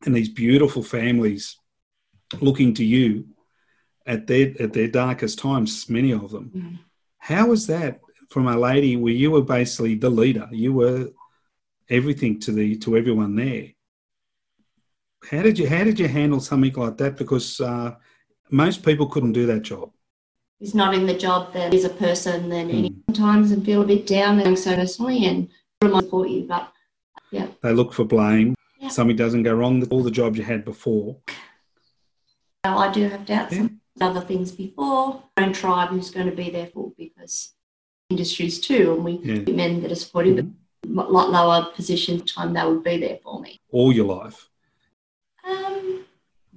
and 0.06 0.16
these 0.16 0.30
beautiful 0.30 0.82
families 0.82 1.58
looking 2.40 2.72
to 2.74 2.84
you 2.84 3.26
at 4.06 4.26
their 4.26 4.54
at 4.58 4.72
their 4.72 4.88
darkest 4.88 5.38
times, 5.38 5.88
many 5.90 6.12
of 6.12 6.30
them. 6.30 6.50
Mm. 6.56 6.78
How 7.18 7.48
was 7.48 7.66
that 7.66 8.00
from 8.30 8.48
a 8.48 8.58
lady 8.58 8.96
where 8.96 9.12
you 9.12 9.30
were 9.30 9.42
basically 9.42 9.96
the 9.96 10.10
leader. 10.10 10.48
You 10.50 10.72
were 10.72 11.10
everything 11.88 12.40
to 12.40 12.52
the 12.52 12.76
to 12.78 12.96
everyone 12.96 13.36
there. 13.36 13.68
How 15.30 15.42
did 15.42 15.58
you 15.58 15.68
how 15.68 15.84
did 15.84 15.98
you 15.98 16.08
handle 16.08 16.40
something 16.40 16.72
like 16.74 16.96
that? 16.98 17.16
Because 17.16 17.60
uh, 17.60 17.94
most 18.50 18.84
people 18.84 19.06
couldn't 19.06 19.32
do 19.32 19.46
that 19.46 19.62
job. 19.62 19.90
Is 20.60 20.74
not 20.74 20.94
in 20.94 21.06
the 21.06 21.16
job 21.16 21.52
that 21.52 21.74
is 21.74 21.84
a 21.84 21.90
person, 21.90 22.48
then 22.48 22.70
mm. 22.70 22.94
sometimes 23.06 23.50
and 23.50 23.64
feel 23.64 23.82
a 23.82 23.86
bit 23.86 24.06
down 24.06 24.40
and 24.40 24.58
so 24.58 24.74
personally 24.74 25.26
and 25.26 25.48
support 25.82 26.30
you. 26.30 26.46
But 26.48 26.72
yeah, 27.30 27.48
they 27.62 27.72
look 27.72 27.92
for 27.92 28.04
blame. 28.04 28.54
Yeah. 28.78 28.88
Something 28.88 29.16
doesn't 29.16 29.42
go 29.42 29.54
wrong 29.54 29.86
all 29.88 30.02
the 30.02 30.10
jobs 30.10 30.38
you 30.38 30.44
had 30.44 30.64
before. 30.64 31.18
I 32.64 32.90
do 32.90 33.08
have 33.08 33.26
doubts 33.26 33.54
yeah. 33.54 33.68
other 34.00 34.20
things 34.20 34.52
before. 34.52 35.22
Own 35.36 35.52
tribe 35.52 35.90
who's 35.90 36.10
going 36.10 36.28
to 36.28 36.36
be 36.36 36.50
there 36.50 36.66
for 36.66 36.92
because 36.96 37.52
industries 38.10 38.60
too, 38.60 38.94
and 38.94 39.04
we 39.04 39.12
yeah. 39.22 39.52
men 39.52 39.82
that 39.82 39.92
are 39.92 39.96
supporting 39.96 40.36
mm-hmm. 40.36 40.94
but 40.94 41.12
lot 41.12 41.30
lower 41.30 41.70
position 41.74 42.24
time 42.24 42.52
they 42.52 42.64
would 42.64 42.82
be 42.82 42.98
there 42.98 43.18
for 43.22 43.40
me. 43.40 43.58
All 43.70 43.92
your 43.92 44.06
life. 44.06 44.48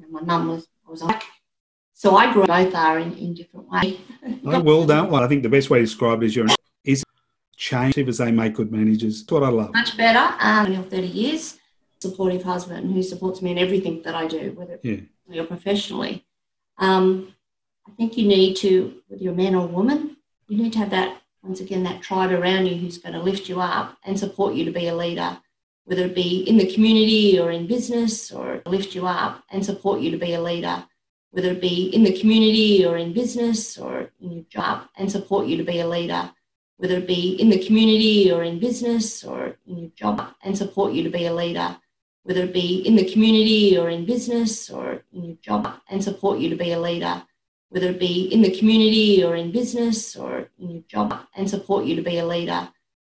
My 0.10 0.22
mum 0.22 0.48
was 0.50 0.68
was 0.88 1.04
like, 1.04 1.24
so 1.94 2.16
I 2.16 2.32
grew 2.32 2.44
up 2.44 2.48
both 2.48 2.74
are 2.76 2.98
in, 3.00 3.16
in 3.18 3.34
different 3.34 3.70
ways. 3.70 4.00
oh, 4.46 4.62
well 4.62 4.86
done. 4.86 5.10
Well, 5.10 5.24
I 5.24 5.28
think 5.28 5.44
the 5.44 5.50
best 5.50 5.70
way 5.70 5.80
to 5.80 5.86
describe 5.86 6.24
it 6.24 6.28
is 6.28 6.36
you're 6.36 6.48
is 6.84 7.04
change 7.56 7.98
as 7.98 8.18
they 8.18 8.32
make 8.32 8.54
good 8.56 8.72
managers. 8.72 9.22
That's 9.22 9.32
what 9.32 9.44
I 9.44 9.50
love. 9.50 9.74
Much 9.74 9.98
better. 9.98 10.36
Um, 10.40 10.84
30 10.84 11.08
years, 11.08 11.58
supportive 12.02 12.44
husband 12.44 12.94
who 12.94 13.04
supports 13.04 13.42
me 13.42 13.52
in 13.52 13.58
everything 13.58 14.02
that 14.04 14.16
I 14.16 14.28
do, 14.28 14.54
whether 14.56 14.80
yeah. 14.82 15.02
or 15.42 15.46
professionally. 15.46 16.26
Um, 16.78 17.36
I 17.88 17.92
think 17.92 18.18
you 18.18 18.28
need 18.28 18.56
to, 18.58 18.94
whether 19.08 19.22
you're 19.22 19.34
a 19.34 19.36
man 19.36 19.56
or 19.56 19.66
a 19.66 19.68
woman, 19.68 20.16
you 20.48 20.58
need 20.58 20.74
to 20.74 20.80
have 20.80 20.92
that 20.92 21.22
once 21.44 21.60
again 21.60 21.84
that 21.84 22.02
tribe 22.02 22.32
around 22.32 22.66
you 22.66 22.76
who's 22.76 22.98
going 22.98 23.14
to 23.14 23.22
lift 23.22 23.50
you 23.50 23.60
up 23.60 23.98
and 24.04 24.20
support 24.20 24.56
you 24.56 24.66
to 24.66 24.72
be 24.72 24.88
a 24.88 24.96
leader, 24.96 25.38
whether 25.90 26.04
it 26.04 26.14
be 26.14 26.44
in 26.48 26.56
the 26.56 26.72
community 26.72 27.40
or 27.40 27.50
in 27.50 27.66
business 27.66 28.32
or 28.32 28.62
lift 28.68 28.94
you 28.94 29.08
up 29.08 29.44
and 29.50 29.66
support 29.66 30.02
you 30.02 30.12
to 30.12 30.20
be 30.20 30.36
a 30.36 30.42
leader, 30.42 30.86
whether 31.32 31.50
it 31.50 31.62
be 31.62 31.90
in 31.96 32.04
the 32.04 32.16
community 32.20 32.86
or 32.86 32.98
in 32.98 33.12
business 33.12 33.76
or 33.76 34.12
in 34.22 34.32
your 34.32 34.44
job 34.52 34.84
and 35.00 35.12
support 35.12 35.48
you 35.48 35.58
to 35.58 35.64
be 35.64 35.80
a 35.80 35.88
leader, 35.88 36.30
whether 36.78 36.98
it 36.98 37.08
be 37.08 37.32
in 37.42 37.50
the 37.50 37.66
community 37.66 38.32
or 38.32 38.44
in 38.44 38.60
business 38.60 39.24
or 39.24 39.56
in 39.66 39.78
your 39.80 39.90
job 39.96 40.28
and 40.44 40.56
support 40.56 40.94
you 40.94 41.02
to 41.02 41.10
be 41.10 41.26
a 41.26 41.34
leader, 41.34 41.76
whether 42.22 42.44
it 42.44 42.54
be 42.54 42.86
in 42.86 42.96
the 42.96 43.12
community 43.12 43.76
or 43.76 43.90
in 43.90 44.06
business 44.06 44.70
or 44.70 45.02
in 45.12 45.24
your 45.24 45.38
job 45.42 45.74
and 45.90 46.04
support 46.04 46.38
you 46.38 46.52
to 46.52 46.56
be 46.56 46.72
a 46.72 46.80
leader 46.80 47.24
whether 47.70 47.90
it 47.90 48.00
be 48.00 48.24
in 48.34 48.42
the 48.42 48.58
community 48.58 49.24
or 49.24 49.36
in 49.36 49.52
business 49.52 50.16
or 50.16 50.50
in 50.60 50.72
your 50.72 50.84
job, 50.88 51.20
and 51.36 51.50
support 51.50 51.86
you 51.86 51.96
to 51.96 52.02
be 52.02 52.18
a 52.18 52.26
leader, 52.26 52.68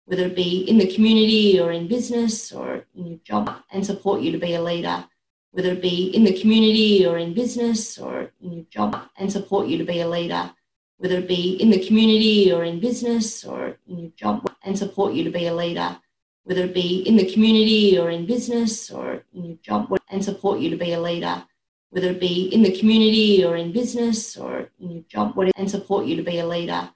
whether 0.10 0.26
it 0.26 0.36
be 0.36 0.62
in 0.67 0.80
the 0.80 0.91
community 0.95 1.60
or 1.60 1.72
in 1.72 1.88
business 1.88 2.52
or 2.52 2.84
in 2.95 3.06
your 3.06 3.19
job, 3.24 3.45
and 3.69 3.86
support 3.86 4.22
you 4.22 4.32
to 4.32 4.39
be 4.39 4.56
a 4.56 4.62
leader, 4.62 5.06
whether 5.52 5.74
it 5.74 5.84
be 5.84 6.10
in 6.15 6.24
the 6.24 6.34
community 6.41 7.06
or 7.06 7.19
in 7.19 7.32
business 7.32 8.00
or 8.00 8.32
in 8.41 8.52
your 8.52 8.65
job, 8.72 9.00
and 9.17 9.32
support 9.32 9.67
you 9.67 9.78
to 9.78 9.84
be 9.84 10.00
a 10.02 10.10
leader, 10.10 10.50
whether 10.98 11.19
it 11.19 11.28
be 11.28 11.58
in 11.62 11.69
the 11.69 11.86
community 11.86 12.52
or 12.52 12.63
in 12.63 12.80
business 12.80 13.45
or 13.45 13.78
in 13.88 14.00
your 14.00 14.12
job, 14.17 14.52
and 14.63 14.76
support 14.76 15.13
you 15.13 15.24
to 15.24 15.30
be 15.30 15.45
a 15.45 15.54
leader, 15.54 15.95
whether 16.43 16.63
it 16.63 16.74
be 16.74 17.04
in 17.08 17.15
the 17.15 17.32
community 17.32 17.95
or 18.00 18.10
in 18.10 18.26
business 18.26 18.89
or 18.89 19.24
in 19.32 19.45
your 19.45 19.58
job, 19.62 19.95
and 20.10 20.26
support 20.26 20.60
you 20.60 20.72
to 20.72 20.78
be 20.78 20.93
a 20.93 21.00
leader 21.00 21.43
whether 21.91 22.10
it 22.10 22.19
be 22.19 22.50
in 22.54 22.62
the 22.62 22.78
community 22.80 23.43
or 23.43 23.56
in 23.56 23.72
business 23.72 24.38
or 24.38 24.69
in 24.80 24.91
your 24.91 25.04
job, 25.10 25.36
and 25.56 25.69
support 25.69 26.06
you 26.06 26.15
to 26.15 26.24
be 26.24 26.39
a 26.39 26.48
leader, 26.48 26.89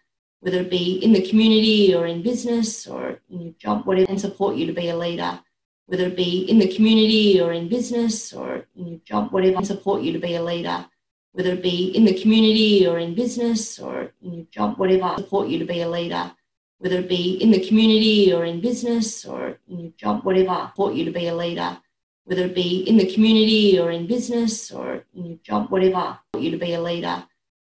whether 0.43 0.59
it 0.59 0.69
be 0.69 0.95
in 1.01 1.13
the 1.13 1.25
community 1.29 1.95
or 1.95 2.05
in 2.05 2.21
business 2.21 2.85
or 2.85 3.17
in 3.29 3.39
your 3.39 3.53
job, 3.53 3.85
whatever, 3.85 4.09
and 4.09 4.19
support 4.19 4.57
you 4.57 4.65
to 4.67 4.73
be 4.73 4.89
a 4.89 4.97
leader, 4.97 5.39
whether 5.85 6.07
it 6.07 6.17
be 6.17 6.43
in 6.51 6.59
the 6.59 6.67
community 6.75 7.39
or 7.39 7.53
in 7.53 7.69
business 7.69 8.33
or 8.33 8.65
in 8.75 8.87
your 8.87 8.99
job, 9.05 9.31
whatever, 9.31 9.55
and 9.55 9.65
support 9.65 10.01
you 10.01 10.11
to 10.11 10.19
be 10.19 10.35
a 10.35 10.43
leader, 10.43 10.85
whether 11.31 11.53
it 11.53 11.63
be 11.63 11.95
in 11.95 12.03
the 12.03 12.21
community 12.21 12.85
or 12.85 12.99
in 12.99 13.15
business 13.15 13.79
or 13.79 14.11
in 14.21 14.33
your 14.33 14.45
job, 14.51 14.77
whatever, 14.77 15.15
support 15.17 15.47
you 15.47 15.59
to 15.59 15.65
be 15.65 15.79
a 15.79 15.89
leader, 15.89 16.29
whether 16.79 16.97
it 16.97 17.07
be 17.07 17.35
in 17.41 17.49
the 17.49 17.65
community 17.65 18.33
or 18.33 18.43
in 18.43 18.59
business 18.59 19.23
or 19.23 19.57
in 19.69 19.79
your 19.79 19.91
job, 19.97 20.25
whatever, 20.25 20.67
support 20.67 20.93
you 20.93 21.05
to 21.05 21.11
be 21.11 21.27
a 21.27 21.35
leader 21.35 21.77
whether 22.25 22.45
it 22.45 22.55
be 22.55 22.83
in 22.87 22.97
the 22.97 23.13
community 23.13 23.79
or 23.79 23.91
in 23.91 24.07
business 24.07 24.71
or 24.71 25.03
in 25.13 25.25
your 25.25 25.37
job, 25.43 25.69
whatever, 25.69 26.17
support 26.31 26.43
you 26.43 26.51
to 26.51 26.57
be 26.57 26.73
a 26.73 26.81
leader, 26.81 27.23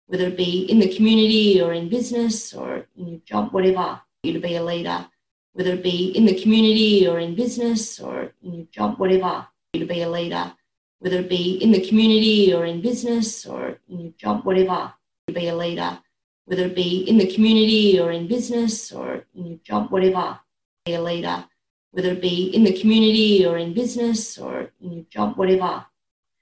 whether 0.10 0.26
it 0.26 0.38
be 0.38 0.66
in 0.72 0.80
the 0.80 0.94
community 0.96 1.62
or 1.62 1.72
in 1.74 1.88
business 1.88 2.54
or 2.54 2.86
in 2.98 3.08
your 3.08 3.22
job, 3.26 3.54
whatever, 3.54 4.02
you 4.24 4.34
to 4.34 4.40
be 4.40 4.56
a 4.56 4.64
leader, 4.64 5.06
whether 5.54 5.74
it 5.74 5.84
be 5.84 6.12
in 6.18 6.26
the 6.26 6.42
community 6.42 7.08
or 7.08 7.20
in 7.20 7.36
business 7.36 8.00
or 8.00 8.34
in 8.44 8.54
your 8.54 8.68
job, 8.72 9.00
whatever, 9.00 9.48
you 9.74 9.80
to 9.82 9.86
be 9.86 10.02
a 10.02 10.10
leader, 10.10 10.52
whether 10.98 11.20
it 11.20 11.30
be 11.30 11.58
in 11.64 11.72
the 11.72 11.88
community 11.88 12.54
or 12.54 12.66
in 12.66 12.82
business 12.82 13.46
or 13.46 13.78
in 13.88 14.00
your 14.00 14.14
job, 14.18 14.44
whatever, 14.46 14.92
you 15.28 15.34
to 15.34 15.40
be 15.40 15.48
a 15.48 15.56
leader, 15.56 16.00
whether 16.46 16.66
it 16.66 16.76
be 16.76 17.04
in 17.08 17.18
the 17.20 17.32
community 17.34 18.00
or 18.00 18.12
in 18.12 18.28
business 18.28 18.92
or 18.92 19.24
in 19.36 19.46
your 19.46 19.60
job, 19.64 19.92
whatever, 19.92 20.40
be 20.86 20.96
a 20.96 21.02
leader 21.02 21.46
whether 21.92 22.12
it 22.12 22.22
be 22.22 22.52
in 22.56 22.64
the 22.64 22.80
community 22.80 23.46
or 23.46 23.58
in 23.58 23.74
business 23.74 24.38
or 24.38 24.72
in 24.82 24.92
your 24.94 25.06
job, 25.10 25.38
whatever, 25.38 25.86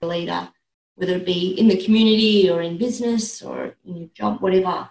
be 0.02 0.06
a 0.06 0.10
leader, 0.10 0.50
whether 0.98 1.14
it 1.18 1.26
be 1.28 1.54
in 1.60 1.68
the 1.68 1.78
community 1.86 2.50
or 2.50 2.64
in 2.64 2.78
business 2.78 3.44
or 3.44 3.76
in 3.86 3.98
your 3.98 4.10
job, 4.16 4.42
whatever, 4.42 4.90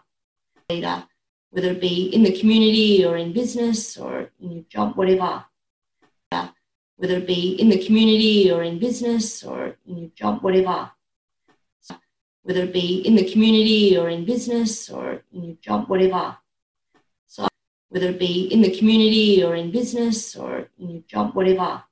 leader, 0.70 1.04
whether 1.50 1.72
it 1.72 1.80
be 1.80 2.08
in 2.14 2.22
the 2.22 2.38
community 2.38 3.04
or 3.04 3.16
in 3.16 3.32
business 3.32 3.96
or 3.96 4.30
in 4.40 4.52
your 4.52 4.64
job, 4.68 4.96
whatever, 4.96 5.44
whether 6.96 7.16
it 7.16 7.26
be 7.26 7.60
in 7.60 7.68
the 7.68 7.84
community 7.84 8.50
or 8.52 8.62
in 8.62 8.78
business 8.78 9.42
or 9.42 9.76
in 9.86 9.98
your 9.98 10.10
job, 10.14 10.42
whatever, 10.42 10.92
whether 12.44 12.62
it 12.62 12.72
be 12.72 13.00
in 13.04 13.16
the 13.16 13.28
community 13.32 13.98
or 13.98 14.08
in 14.08 14.24
business 14.24 14.88
or 14.88 15.22
in 15.32 15.42
your 15.42 15.56
job, 15.56 15.88
whatever 15.88 16.36
So, 17.26 17.48
whether 17.88 18.10
it 18.10 18.20
be 18.20 18.46
in 18.52 18.62
the 18.62 18.78
community 18.78 19.42
or 19.42 19.56
in 19.56 19.72
business 19.72 20.36
or 20.36 20.68
in 20.78 20.90
your 20.90 21.02
job, 21.08 21.34
whatever. 21.34 21.82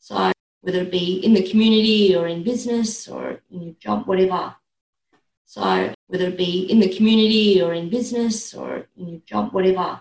So, 0.00 0.31
whether 0.62 0.80
it 0.80 0.90
be 0.90 1.20
in 1.24 1.34
the 1.34 1.48
community 1.48 2.16
or 2.16 2.26
in 2.26 2.42
business 2.42 3.06
or 3.06 3.40
in 3.50 3.62
your 3.62 3.74
job, 3.74 4.06
whatever. 4.06 4.56
So, 5.44 5.94
whether 6.06 6.28
it 6.28 6.38
be 6.38 6.64
in 6.70 6.80
the 6.80 6.96
community 6.96 7.60
or 7.60 7.74
in 7.74 7.90
business 7.90 8.54
or 8.54 8.86
in 8.96 9.08
your 9.08 9.20
job, 9.26 9.52
whatever. 9.52 10.00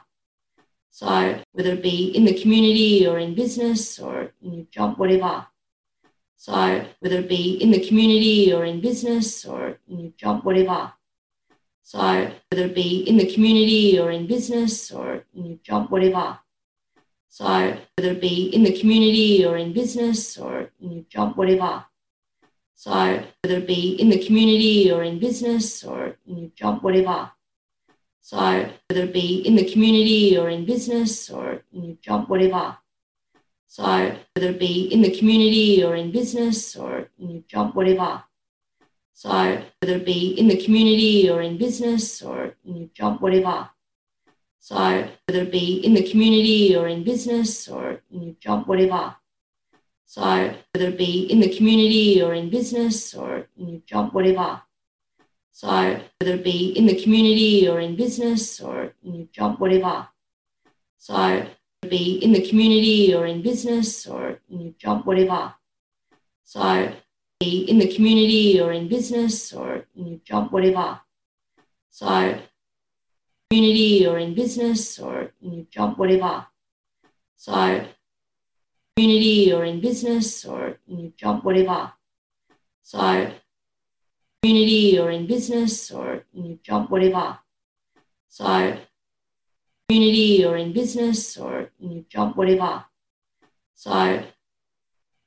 So, 0.90 1.08
whether 1.52 1.74
it 1.74 1.84
be 1.84 2.16
in 2.16 2.26
the 2.26 2.42
community 2.42 3.06
or 3.06 3.20
in 3.20 3.36
business 3.36 4.00
or 4.00 4.32
in 4.42 4.54
your 4.54 4.66
job, 4.72 4.98
whatever. 4.98 5.46
So, 6.38 6.54
whether 7.00 7.20
it 7.20 7.30
be 7.30 7.62
in 7.62 7.72
the 7.72 7.86
community 7.86 8.54
or 8.54 8.66
in 8.66 8.82
business 8.82 9.46
or 9.46 9.78
in 9.88 10.00
your 10.00 10.14
job, 10.18 10.46
whatever. 10.46 10.94
So 11.84 12.00
whether 12.50 12.68
it 12.68 12.76
be 12.76 13.04
in 13.04 13.18
the 13.18 13.34
community 13.34 14.00
or 14.00 14.12
in 14.12 14.26
business 14.26 14.92
or 14.92 15.26
in 15.34 15.46
your 15.46 15.58
job, 15.58 15.92
whatever. 15.92 16.40
So 17.32 17.46
whether 17.96 18.12
it 18.12 18.20
be 18.20 18.50
in 18.54 18.64
the 18.64 18.78
community 18.78 19.46
or 19.46 19.56
in 19.56 19.72
business 19.72 20.38
or 20.38 20.70
in 20.82 20.92
your 20.92 21.06
job, 21.10 21.38
whatever. 21.38 21.86
So 22.76 22.92
whether 22.92 23.58
it 23.60 23.68
be 23.68 23.94
in 23.94 24.10
the 24.10 24.20
community 24.20 24.92
or 24.92 25.02
in 25.04 25.18
business 25.18 25.82
or 25.86 26.18
in 26.28 26.38
your 26.38 26.50
job, 26.50 26.84
whatever. 26.84 27.32
So 28.20 28.38
whether 28.38 29.04
it 29.06 29.14
be 29.14 29.48
in 29.48 29.56
the 29.56 29.72
community 29.72 30.38
or 30.38 30.50
in 30.50 30.66
business 30.66 31.30
or 31.30 31.64
in 31.72 31.84
your 31.86 31.96
job, 32.02 32.30
whatever. 32.30 32.76
So 33.68 33.84
whether 34.36 34.50
it 34.50 34.60
be 34.60 34.92
in 34.92 35.02
the 35.02 35.18
community 35.18 35.86
or 35.86 35.96
in 35.96 36.12
business 36.12 36.76
or 36.76 37.08
in 37.18 37.30
your 37.30 37.44
job, 37.48 37.74
whatever. 37.76 38.24
So 39.14 39.30
whether 39.80 39.96
it 39.96 40.06
be 40.06 40.38
in 40.38 40.50
the 40.50 40.62
community 40.62 41.30
or 41.30 41.42
in 41.42 41.58
business 41.58 42.22
or 42.22 42.56
in 42.66 42.76
your 42.76 42.90
job, 42.94 43.22
whatever. 43.22 43.70
So 44.62 44.76
whether 45.26 45.42
it 45.42 45.52
be 45.52 45.82
in 45.84 45.94
the 45.96 46.10
community 46.10 46.76
or 46.76 46.88
in 46.88 47.04
business 47.04 47.68
or 47.68 48.00
in 48.12 48.22
your 48.22 48.36
job, 48.40 48.68
whatever. 48.68 49.16
So 50.06 50.22
whether 50.22 50.88
it 50.90 50.98
be 50.98 51.24
in 51.24 51.40
the 51.40 51.54
community 51.58 52.22
or 52.22 52.34
in 52.34 52.50
business 52.50 53.14
or 53.16 53.48
in 53.58 53.68
your 53.68 53.82
job, 53.88 54.14
whatever. 54.14 54.62
So 55.52 55.68
whether 55.68 56.36
it 56.36 56.44
be 56.44 56.72
in 56.78 56.86
the 56.86 57.02
community 57.02 57.68
or 57.68 57.80
in 57.82 57.96
business 57.96 58.62
or 58.62 58.94
in 59.04 59.16
your 59.16 59.28
job, 59.34 59.60
whatever. 59.60 60.08
So 60.98 61.16
whether 61.16 61.50
it 61.84 61.90
be 61.90 62.20
in 62.24 62.32
the 62.32 62.48
community 62.48 63.14
or 63.14 63.26
in 63.26 63.42
business 63.42 64.06
or 64.06 64.40
in 64.48 64.62
your 64.62 64.74
job, 64.80 65.06
whatever. 65.08 65.56
So 66.44 66.94
in 67.42 67.80
the 67.80 67.94
community 67.96 68.62
or 68.62 68.72
in 68.72 68.88
business 68.88 69.52
or 69.52 69.86
in 69.96 70.06
your 70.06 70.20
job, 70.20 70.52
whatever. 70.54 71.00
So, 71.90 72.40
community 73.52 74.08
or 74.08 74.18
in 74.18 74.34
business 74.34 74.98
or 74.98 75.34
in 75.42 75.52
your 75.52 75.66
job, 75.66 75.98
whatever. 75.98 76.46
So, 77.36 77.86
community 78.96 79.52
or 79.52 79.66
in 79.66 79.82
business 79.82 80.46
or 80.46 80.78
in 80.88 81.00
your 81.00 81.12
job, 81.18 81.44
whatever. 81.44 81.92
So, 82.82 83.30
community 84.42 84.98
or 84.98 85.12
in 85.12 85.28
business 85.28 85.92
or 85.92 86.24
in 86.34 86.46
your 86.46 86.58
job, 86.64 86.90
whatever. 86.90 87.40
So, 88.30 88.78
community 89.90 90.46
or 90.46 90.56
in 90.56 90.72
business 90.72 91.36
or 91.36 91.72
in 91.82 91.92
your 91.92 92.04
job, 92.04 92.38
whatever. 92.38 92.86
So, 93.76 94.24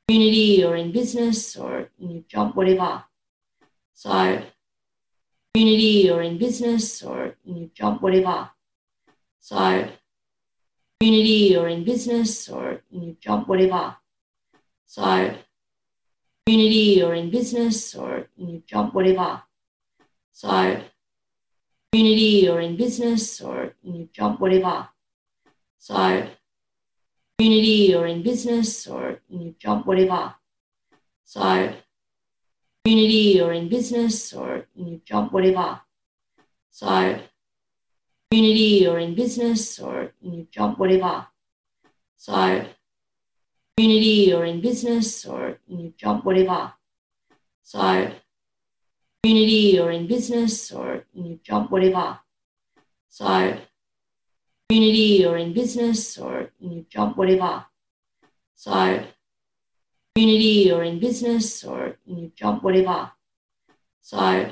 community 0.08 0.64
or 0.64 0.76
in 0.76 0.92
business 0.92 1.56
or 1.56 1.90
in 1.98 2.10
your 2.10 2.22
job, 2.22 2.56
whatever. 2.56 3.04
So, 3.92 4.42
community 5.54 6.10
or 6.10 6.20
in 6.22 6.36
business 6.36 7.02
or 7.02 7.36
in 7.46 7.56
your 7.56 7.68
job, 7.68 8.02
whatever. 8.02 8.50
So, 9.38 9.88
community 10.98 11.56
or 11.56 11.68
in 11.68 11.84
business 11.84 12.48
or 12.48 12.80
in 12.90 13.02
your 13.02 13.14
job, 13.20 13.46
whatever. 13.46 13.96
So, 14.86 15.36
community 16.44 17.02
or 17.02 17.14
in 17.14 17.30
business 17.30 17.94
or 17.94 18.26
in 18.36 18.48
your 18.48 18.62
job, 18.66 18.94
whatever. 18.94 19.42
So, 20.32 20.82
community 21.92 22.48
or 22.48 22.60
in 22.60 22.76
business 22.76 23.40
or 23.40 23.74
in 23.84 23.94
your 23.94 24.08
job, 24.12 24.40
whatever. 24.40 24.88
So, 25.78 26.28
community 27.38 27.94
or 27.94 28.06
in 28.08 28.22
business 28.24 28.88
or 28.88 29.20
in 29.30 29.40
your 29.42 29.54
job, 29.60 29.86
whatever. 29.86 30.34
So, 31.24 31.74
community 32.84 33.40
or 33.40 33.52
in 33.52 33.68
business 33.68 34.32
or 34.32 34.66
in 34.76 34.86
your 34.88 35.00
job, 35.06 35.32
whatever. 35.32 35.80
So, 36.70 37.18
community 38.30 38.86
or 38.86 38.98
in 38.98 39.14
business 39.14 39.78
or 39.78 40.12
in 40.22 40.34
your 40.34 40.46
job, 40.50 40.78
whatever. 40.78 41.26
So, 42.16 42.66
community 43.76 44.32
or 44.34 44.44
in 44.44 44.60
business 44.60 45.24
or 45.24 45.58
in 45.68 45.80
your 45.80 45.92
job, 45.96 46.24
whatever. 46.24 46.72
So, 47.62 48.12
community 49.22 49.78
or 49.78 49.90
in 49.90 50.06
business 50.06 50.70
or 50.70 51.04
in 51.14 51.26
your 51.26 51.38
job, 51.38 51.70
whatever. 51.70 52.18
So, 53.08 53.58
community 54.68 55.24
or 55.24 55.38
in 55.38 55.54
business 55.54 56.18
or 56.18 56.50
in 56.60 56.72
your 56.72 56.84
job, 56.90 57.16
whatever. 57.16 57.64
So, 58.56 59.04
community 60.14 60.70
or 60.70 60.84
in 60.84 61.00
business 61.00 61.64
or 61.64 61.96
in 62.06 62.18
your 62.18 62.30
job, 62.36 62.62
whatever. 62.62 63.10
So, 64.00 64.50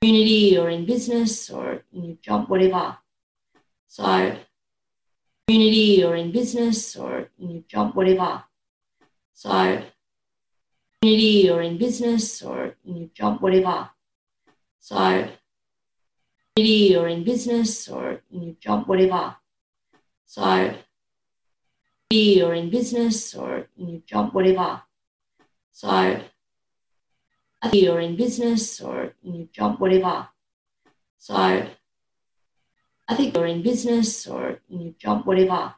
community 0.00 0.56
or 0.56 0.70
in 0.70 0.86
business 0.86 1.50
or 1.50 1.82
in 1.92 2.04
your 2.04 2.16
job, 2.22 2.48
whatever. 2.48 2.98
So, 3.88 4.36
community 5.46 6.04
or 6.04 6.14
in 6.16 6.30
business 6.30 6.96
or 6.96 7.28
in 7.38 7.50
your 7.50 7.62
job, 7.68 7.96
whatever. 7.96 8.44
So, 9.32 9.82
community 11.00 11.50
or 11.50 11.62
in 11.62 11.76
business 11.76 12.42
or 12.42 12.76
in 12.84 12.96
your 12.96 13.08
job, 13.08 13.40
whatever. 13.42 13.90
So, 14.78 15.28
community 16.54 16.96
or 16.96 17.08
in 17.08 17.24
business 17.24 17.88
or 17.88 18.20
in 18.30 18.42
your 18.42 18.54
job, 18.60 18.86
whatever. 18.86 19.36
So, 20.26 20.74
community 22.14 22.42
or 22.42 22.54
in 22.54 22.70
business 22.70 23.34
or 23.34 23.66
in 23.76 23.88
your 23.88 24.00
job, 24.06 24.32
whatever. 24.32 24.82
So, 25.72 26.20
or 27.88 28.00
in 28.00 28.16
business 28.16 28.80
or 28.80 29.14
in 29.24 29.34
your 29.34 29.46
job, 29.52 29.80
whatever. 29.80 30.28
So, 31.18 31.34
I 31.34 33.14
think 33.16 33.34
you're 33.34 33.46
in 33.46 33.62
business 33.62 34.26
or 34.26 34.60
in 34.70 34.80
your 34.80 34.92
job, 34.98 35.26
whatever. 35.26 35.74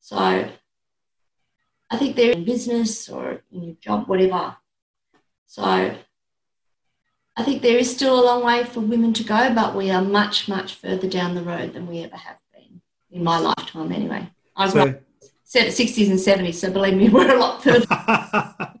So, 0.00 0.16
I 0.18 1.96
think 1.96 2.16
they're 2.16 2.32
in 2.32 2.44
business 2.44 3.08
or 3.08 3.42
in 3.50 3.62
your 3.62 3.76
job, 3.80 4.08
whatever. 4.08 4.56
So, 5.46 5.64
I 5.64 7.44
think 7.44 7.62
there 7.62 7.78
is 7.78 7.90
still 7.90 8.20
a 8.20 8.24
long 8.24 8.44
way 8.44 8.64
for 8.64 8.80
women 8.80 9.12
to 9.14 9.24
go, 9.24 9.54
but 9.54 9.74
we 9.74 9.90
are 9.90 10.02
much, 10.02 10.48
much 10.48 10.74
further 10.74 11.08
down 11.08 11.34
the 11.34 11.42
road 11.42 11.72
than 11.72 11.86
we 11.86 12.04
ever 12.04 12.16
have 12.16 12.36
been 12.52 12.82
in 13.10 13.24
my 13.24 13.38
lifetime, 13.38 13.92
anyway. 13.92 14.30
I 14.54 14.70
grew 14.70 14.82
up 14.82 14.88
So, 14.88 15.09
60s 15.54 16.10
and 16.10 16.18
70s, 16.18 16.54
so 16.54 16.70
believe 16.70 16.94
me, 16.94 17.08
we're 17.10 17.34
a 17.34 17.38
lot 17.38 17.62
further. 17.62 17.86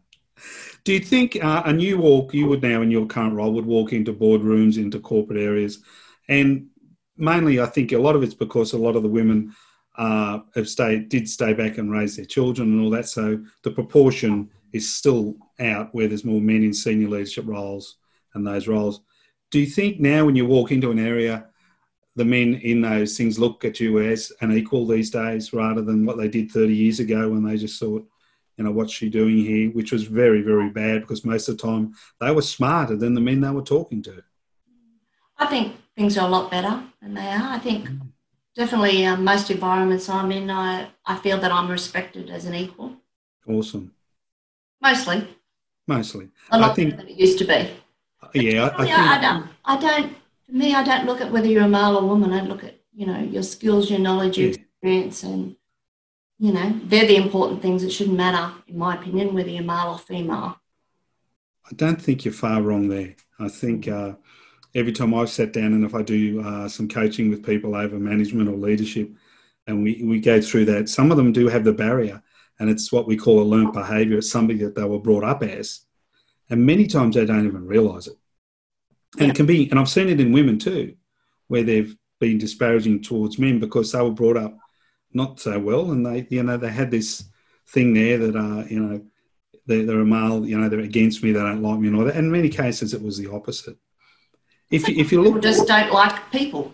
do 0.84 0.92
you 0.92 1.00
think, 1.00 1.42
uh, 1.42 1.62
and 1.66 1.82
you 1.82 1.98
walk, 1.98 2.32
you 2.32 2.46
would 2.46 2.62
now 2.62 2.82
in 2.82 2.90
your 2.90 3.06
current 3.06 3.34
role 3.34 3.52
would 3.52 3.66
walk 3.66 3.92
into 3.92 4.12
boardrooms, 4.12 4.76
into 4.76 5.00
corporate 5.00 5.40
areas, 5.40 5.82
and 6.28 6.68
mainly 7.16 7.60
I 7.60 7.66
think 7.66 7.92
a 7.92 7.98
lot 7.98 8.16
of 8.16 8.22
it's 8.22 8.34
because 8.34 8.72
a 8.72 8.78
lot 8.78 8.96
of 8.96 9.02
the 9.02 9.08
women 9.08 9.54
uh, 9.98 10.40
have 10.54 10.68
stayed, 10.68 11.08
did 11.08 11.28
stay 11.28 11.52
back 11.52 11.78
and 11.78 11.90
raise 11.90 12.16
their 12.16 12.24
children 12.24 12.72
and 12.72 12.80
all 12.82 12.90
that. 12.90 13.08
So 13.08 13.44
the 13.62 13.70
proportion 13.70 14.48
is 14.72 14.94
still 14.94 15.36
out 15.58 15.94
where 15.94 16.08
there's 16.08 16.24
more 16.24 16.40
men 16.40 16.62
in 16.62 16.72
senior 16.72 17.08
leadership 17.08 17.46
roles 17.46 17.96
and 18.34 18.46
those 18.46 18.68
roles. 18.68 19.00
Do 19.50 19.58
you 19.58 19.66
think 19.66 20.00
now 20.00 20.24
when 20.24 20.36
you 20.36 20.46
walk 20.46 20.70
into 20.70 20.90
an 20.90 20.98
area, 20.98 21.49
the 22.16 22.24
men 22.24 22.54
in 22.54 22.80
those 22.80 23.16
things 23.16 23.38
look 23.38 23.64
at 23.64 23.80
you 23.80 24.00
as 24.00 24.32
an 24.40 24.52
equal 24.52 24.86
these 24.86 25.10
days 25.10 25.52
rather 25.52 25.82
than 25.82 26.04
what 26.04 26.16
they 26.18 26.28
did 26.28 26.50
30 26.50 26.74
years 26.74 27.00
ago 27.00 27.28
when 27.28 27.44
they 27.44 27.56
just 27.56 27.78
thought, 27.78 28.06
you 28.56 28.64
know, 28.64 28.72
what's 28.72 28.92
she 28.92 29.08
doing 29.08 29.38
here? 29.38 29.70
Which 29.70 29.92
was 29.92 30.04
very, 30.04 30.42
very 30.42 30.70
bad 30.70 31.02
because 31.02 31.24
most 31.24 31.48
of 31.48 31.56
the 31.56 31.62
time 31.62 31.94
they 32.20 32.30
were 32.32 32.42
smarter 32.42 32.96
than 32.96 33.14
the 33.14 33.20
men 33.20 33.40
they 33.40 33.50
were 33.50 33.62
talking 33.62 34.02
to. 34.02 34.22
I 35.38 35.46
think 35.46 35.76
things 35.96 36.18
are 36.18 36.26
a 36.26 36.30
lot 36.30 36.50
better 36.50 36.82
than 37.00 37.14
they 37.14 37.26
are. 37.26 37.54
I 37.54 37.58
think 37.58 37.88
definitely 38.54 39.06
um, 39.06 39.24
most 39.24 39.50
environments 39.50 40.08
I'm 40.08 40.30
in, 40.32 40.50
I, 40.50 40.88
I 41.06 41.16
feel 41.16 41.38
that 41.38 41.52
I'm 41.52 41.70
respected 41.70 42.28
as 42.28 42.44
an 42.44 42.54
equal. 42.54 42.96
Awesome. 43.48 43.94
Mostly. 44.82 45.26
Mostly. 45.86 46.28
A 46.50 46.58
lot 46.58 46.72
I 46.72 46.74
think, 46.74 46.90
better 46.90 47.02
than 47.02 47.12
it 47.12 47.18
used 47.18 47.38
to 47.38 47.44
be. 47.44 47.70
yeah, 48.34 48.70
I, 48.76 48.84
think, 48.84 48.98
I 48.98 49.20
don't. 49.20 49.48
I 49.64 49.80
don't. 49.80 50.16
For 50.50 50.56
me, 50.56 50.74
I 50.74 50.82
don't 50.82 51.06
look 51.06 51.20
at 51.20 51.30
whether 51.30 51.46
you're 51.46 51.62
a 51.62 51.68
male 51.68 51.96
or 51.96 52.08
woman. 52.08 52.32
I 52.32 52.42
look 52.42 52.64
at 52.64 52.80
you 52.92 53.06
know 53.06 53.20
your 53.20 53.44
skills, 53.44 53.88
your 53.88 54.00
knowledge, 54.00 54.36
your 54.36 54.50
experience, 54.50 55.22
and 55.22 55.54
you 56.40 56.52
know 56.52 56.80
they're 56.86 57.06
the 57.06 57.16
important 57.16 57.62
things. 57.62 57.84
It 57.84 57.90
shouldn't 57.90 58.16
matter, 58.16 58.52
in 58.66 58.76
my 58.76 58.96
opinion, 58.96 59.32
whether 59.32 59.48
you're 59.48 59.62
male 59.62 59.92
or 59.92 59.98
female. 59.98 60.56
I 61.64 61.74
don't 61.76 62.02
think 62.02 62.24
you're 62.24 62.34
far 62.34 62.62
wrong 62.62 62.88
there. 62.88 63.14
I 63.38 63.48
think 63.48 63.86
uh, 63.86 64.14
every 64.74 64.90
time 64.90 65.14
I've 65.14 65.30
sat 65.30 65.52
down 65.52 65.72
and 65.72 65.84
if 65.84 65.94
I 65.94 66.02
do 66.02 66.42
uh, 66.44 66.68
some 66.68 66.88
coaching 66.88 67.30
with 67.30 67.46
people 67.46 67.76
over 67.76 67.96
management 67.96 68.48
or 68.48 68.56
leadership, 68.56 69.08
and 69.68 69.84
we, 69.84 70.02
we 70.02 70.18
go 70.18 70.40
through 70.40 70.64
that, 70.64 70.88
some 70.88 71.12
of 71.12 71.16
them 71.16 71.32
do 71.32 71.46
have 71.46 71.62
the 71.62 71.72
barrier, 71.72 72.20
and 72.58 72.68
it's 72.68 72.90
what 72.90 73.06
we 73.06 73.16
call 73.16 73.40
a 73.40 73.44
learnt 73.44 73.72
behaviour. 73.72 74.18
It's 74.18 74.32
something 74.32 74.58
that 74.58 74.74
they 74.74 74.82
were 74.82 74.98
brought 74.98 75.22
up 75.22 75.44
as, 75.44 75.82
and 76.48 76.66
many 76.66 76.88
times 76.88 77.14
they 77.14 77.24
don't 77.24 77.46
even 77.46 77.68
realise 77.68 78.08
it. 78.08 78.16
And 79.18 79.22
Yeah. 79.26 79.28
it 79.30 79.34
can 79.36 79.46
be, 79.46 79.68
and 79.70 79.78
I've 79.78 79.88
seen 79.88 80.08
it 80.08 80.20
in 80.20 80.32
women 80.32 80.58
too, 80.58 80.94
where 81.48 81.62
they've 81.64 81.94
been 82.20 82.38
disparaging 82.38 83.02
towards 83.02 83.38
men 83.38 83.58
because 83.58 83.92
they 83.92 84.00
were 84.00 84.10
brought 84.10 84.36
up 84.36 84.56
not 85.12 85.40
so 85.40 85.58
well, 85.58 85.90
and 85.90 86.06
they, 86.06 86.26
you 86.30 86.42
know, 86.42 86.56
they 86.56 86.70
had 86.70 86.90
this 86.90 87.24
thing 87.68 87.94
there 87.94 88.18
that, 88.18 88.36
uh, 88.36 88.64
you 88.68 88.78
know, 88.80 89.00
they're, 89.66 89.84
they're 89.84 90.00
a 90.00 90.06
male, 90.06 90.46
you 90.46 90.58
know, 90.58 90.68
they're 90.68 90.80
against 90.80 91.22
me, 91.22 91.32
they 91.32 91.40
don't 91.40 91.62
like 91.62 91.80
me, 91.80 91.88
and 91.88 91.96
all 91.96 92.04
that. 92.04 92.14
And 92.16 92.26
in 92.26 92.32
many 92.32 92.48
cases, 92.48 92.94
it 92.94 93.02
was 93.02 93.18
the 93.18 93.30
opposite. 93.30 93.76
If 94.70 94.88
you, 94.88 94.94
if 94.96 95.10
you 95.10 95.18
People 95.18 95.32
look, 95.34 95.42
just 95.42 95.66
don't 95.66 95.92
like 95.92 96.30
people. 96.30 96.72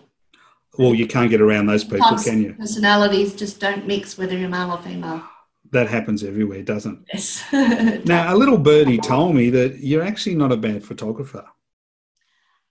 well, 0.77 0.93
you 0.93 1.07
can't 1.07 1.31
get 1.31 1.41
around 1.41 1.65
those 1.65 1.83
people, 1.83 2.01
Sometimes 2.01 2.23
can 2.25 2.43
you? 2.43 2.53
Personalities 2.53 3.33
just 3.35 3.59
don't 3.59 3.87
mix, 3.87 4.17
whether 4.17 4.37
you're 4.37 4.49
male 4.49 4.71
or 4.71 4.77
female. 4.77 5.23
That 5.71 5.87
happens 5.89 6.23
everywhere, 6.23 6.61
doesn't 6.61 6.99
it? 7.01 7.13
Yes. 7.13 7.43
Now, 8.05 8.33
a 8.33 8.37
little 8.37 8.57
birdie 8.59 8.99
told 8.99 9.33
me 9.35 9.49
that 9.49 9.79
you're 9.79 10.03
actually 10.03 10.35
not 10.35 10.51
a 10.51 10.57
bad 10.57 10.83
photographer. 10.85 11.43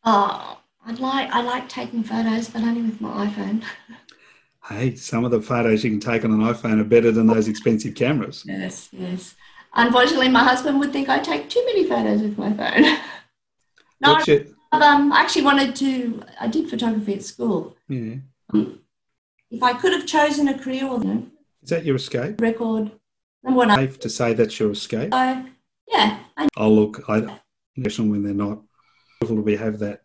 Oh, 0.07 0.59
I'd 0.87 0.99
like 1.01 1.31
I 1.31 1.43
like 1.43 1.69
taking 1.69 2.03
photos, 2.03 2.49
but 2.49 2.63
only 2.63 2.83
with 2.83 3.01
my 3.01 3.27
iPhone. 3.27 3.63
Hey, 4.69 4.97
some 4.97 5.25
of 5.25 5.31
the 5.31 5.41
photos 5.41 5.85
you 5.85 5.91
can 5.91 6.01
take 6.01 6.25
on 6.25 6.33
an 6.33 6.41
iPhone 6.41 6.81
are 6.81 6.85
better 6.85 7.13
than 7.13 7.27
those 7.29 7.47
expensive 7.49 7.95
cameras. 7.95 8.43
Yes, 8.47 8.89
yes. 8.93 9.35
Unfortunately, 9.75 10.29
my 10.29 10.43
husband 10.43 10.81
would 10.81 10.93
think 10.93 11.09
I 11.09 11.19
take 11.19 11.49
too 11.51 11.63
many 11.67 11.85
photos 11.87 12.21
with 12.23 12.37
my 12.39 12.53
phone. 12.53 12.83
no, 14.01 14.13
What's 14.15 14.27
your, 14.27 14.41
um, 14.73 15.13
I 15.13 15.21
actually 15.21 15.45
wanted 15.45 15.77
to. 15.77 16.23
I 16.41 16.49
did 16.49 16.69
photography 16.69 17.15
at 17.15 17.23
school. 17.23 17.77
yeah. 17.89 18.17
If 19.51 19.63
I 19.63 19.73
could 19.75 19.93
have 19.93 20.07
chosen 20.07 20.49
a 20.49 20.59
career 20.59 20.87
or 20.87 20.99
know, 20.99 21.27
Is 21.63 21.71
that 21.71 21.85
your 21.85 21.97
escape? 21.97 22.41
record, 22.41 22.91
number 23.45 23.59
one, 23.59 23.71
I 23.71 23.77
Safe 23.77 24.01
to 24.01 24.09
say 24.09 24.35
that's 24.35 24.59
your 24.59 24.73
escape? 24.73 25.13
so, 25.13 25.47
yeah, 25.89 26.19
I 26.37 26.49
Oh, 26.57 26.71
look, 26.73 27.09
I 27.09 27.39
national 27.77 28.09
when 28.09 28.25
they're 28.25 28.35
not. 28.35 28.63
Beautiful 29.27 29.53
to 29.53 29.57
have 29.65 29.79
that. 29.81 30.03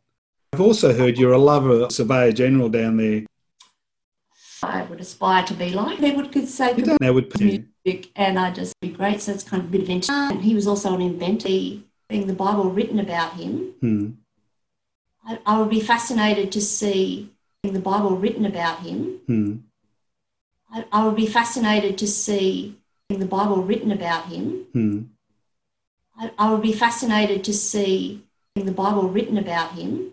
I've 0.54 0.62
also 0.62 0.94
heard 0.94 1.18
you're 1.18 1.34
a 1.34 1.38
lover 1.38 1.82
of 1.82 1.92
Surveyor 1.92 2.32
General 2.34 2.70
down 2.70 2.98
there. 2.98 3.26
I 4.64 4.84
would 4.84 5.00
aspire 5.00 5.44
to 5.46 5.54
be 5.54 5.72
like. 5.72 6.00
People 6.00 6.28
could 6.28 6.48
say 6.48 6.74
don't 6.74 7.02
know 7.02 7.14
would 7.14 7.40
music, 7.40 8.12
and 8.16 8.38
I'd 8.38 8.56
just 8.56 8.80
be 8.80 8.90
great. 8.90 9.22
So 9.22 9.32
it's 9.32 9.44
kind 9.44 9.64
of 9.64 9.70
a 9.70 9.72
bit 9.72 9.82
of 9.82 9.90
entertainment. 9.90 10.44
He 10.44 10.54
was 10.56 10.68
also 10.68 10.94
an 10.94 11.02
inventor. 11.02 11.82
Being 12.10 12.28
the 12.28 12.34
Bible 12.34 12.70
written 12.70 13.00
about 13.00 13.34
him, 13.34 13.74
Hmm. 13.80 14.10
I, 15.26 15.40
I 15.46 15.60
would 15.60 15.70
be 15.70 15.80
fascinated 15.80 16.52
to 16.52 16.62
see 16.62 17.32
the 17.64 17.80
Bible 17.80 18.18
written 18.18 18.46
about 18.46 18.80
him. 18.80 19.20
Hmm. 19.28 19.56
I, 20.74 20.86
I 20.92 21.06
would 21.06 21.16
be 21.16 21.28
fascinated 21.28 21.98
to 22.00 22.08
see 22.08 22.76
the 23.10 23.26
Bible 23.26 23.64
written 23.64 23.92
about 23.92 24.26
him. 24.26 24.66
Hmm. 24.74 25.02
I, 26.20 26.32
I 26.38 26.52
would 26.52 26.62
be 26.62 26.74
fascinated 26.74 27.46
to 27.46 27.54
see 27.54 28.24
the 28.56 28.72
Bible 28.72 29.08
written 29.10 29.38
about 29.38 29.72
him. 29.74 30.12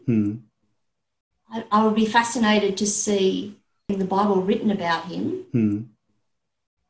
I, 1.51 1.65
I 1.73 1.85
would 1.85 1.95
be 1.95 2.07
fascinated 2.07 2.77
to 2.77 2.87
see 2.87 3.57
the 3.89 4.05
Bible 4.05 4.43
written 4.43 4.71
about 4.71 5.07
him, 5.07 5.45
Hmm. 5.53 5.83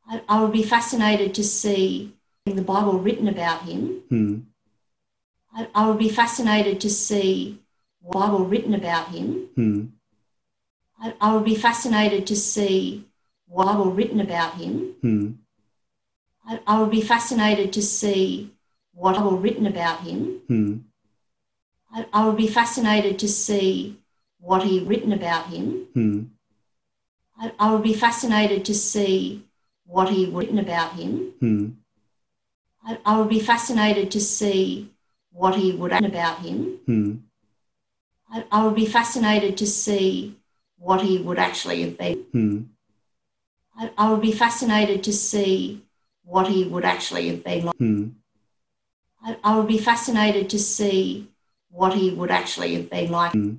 I, 0.07 0.21
I 0.27 0.41
would 0.41 0.51
be 0.51 0.63
fascinated 0.63 1.33
to 1.35 1.43
see 1.43 2.13
the 2.45 2.61
Bible 2.61 2.99
written 2.99 3.27
about 3.27 3.63
him. 3.63 4.01
Hmm. 4.09 4.39
I, 5.55 5.67
I 5.73 5.87
would 5.87 5.97
be 5.97 6.09
fascinated 6.09 6.79
to 6.81 6.89
see 6.89 7.59
the 8.03 8.11
Bible 8.11 8.45
written 8.45 8.73
about 8.75 9.09
him. 9.09 9.49
I, 11.01 11.13
I 11.21 11.33
would 11.33 11.45
be 11.45 11.55
fascinated 11.55 12.27
to 12.27 12.35
see 12.35 13.05
the 13.47 13.55
Bible 13.55 13.91
written 13.91 14.19
about 14.19 14.55
him. 14.55 14.95
I, 16.47 16.59
I 16.67 16.81
would 16.81 16.91
be 16.91 17.01
fascinated 17.01 17.71
to 17.73 17.81
see 17.81 18.51
what 18.93 19.15
Bible 19.15 19.37
written 19.37 19.65
about 19.67 20.01
him. 20.01 20.41
I, 21.91 22.05
I 22.13 22.25
would 22.25 22.37
be 22.37 22.47
fascinated 22.47 23.19
to 23.19 23.27
see 23.27 23.97
what 24.39 24.63
he 24.63 24.79
written 24.79 25.11
about 25.13 25.47
him. 25.47 25.87
Hmm. 25.93 26.23
I, 27.39 27.51
I 27.59 27.71
would 27.73 27.83
be 27.83 27.93
fascinated 27.93 28.65
to 28.65 28.73
see 28.73 29.45
what 29.85 30.09
he 30.09 30.25
written 30.27 30.59
about 30.59 30.93
him. 30.93 31.33
Hmm. 31.39 31.69
I, 32.85 32.97
I 33.05 33.19
would 33.19 33.29
be 33.29 33.39
fascinated 33.39 34.11
to 34.11 34.19
see 34.21 34.91
what 35.31 35.55
he 35.55 35.71
would 35.71 35.91
written 35.91 36.05
about 36.05 36.39
him. 36.39 36.79
Hmm. 36.85 37.15
I, 38.31 38.45
I 38.51 38.65
would 38.65 38.75
be 38.75 38.85
fascinated 38.85 39.57
to 39.57 39.67
see 39.67 40.37
what 40.77 41.01
he 41.01 41.17
would 41.17 41.39
actually 41.39 41.81
have 41.81 41.97
been. 41.97 42.25
Hmm. 42.31 42.61
I, 43.77 43.91
I 43.97 44.11
would 44.11 44.21
be 44.21 44.31
fascinated 44.31 45.03
to 45.05 45.13
see 45.13 45.83
what 46.23 46.47
he 46.47 46.65
would 46.65 46.85
actually 46.85 47.29
have 47.29 47.43
been 47.43 47.65
like. 47.65 47.75
Hmm. 47.77 48.09
I, 49.23 49.37
I 49.43 49.57
would 49.57 49.67
be 49.67 49.77
fascinated 49.77 50.49
to 50.51 50.59
see 50.59 51.29
what 51.69 51.93
he 51.93 52.11
would 52.11 52.31
actually 52.31 52.75
have 52.75 52.89
been 52.89 53.11
like. 53.11 53.33
Hmm. 53.33 53.55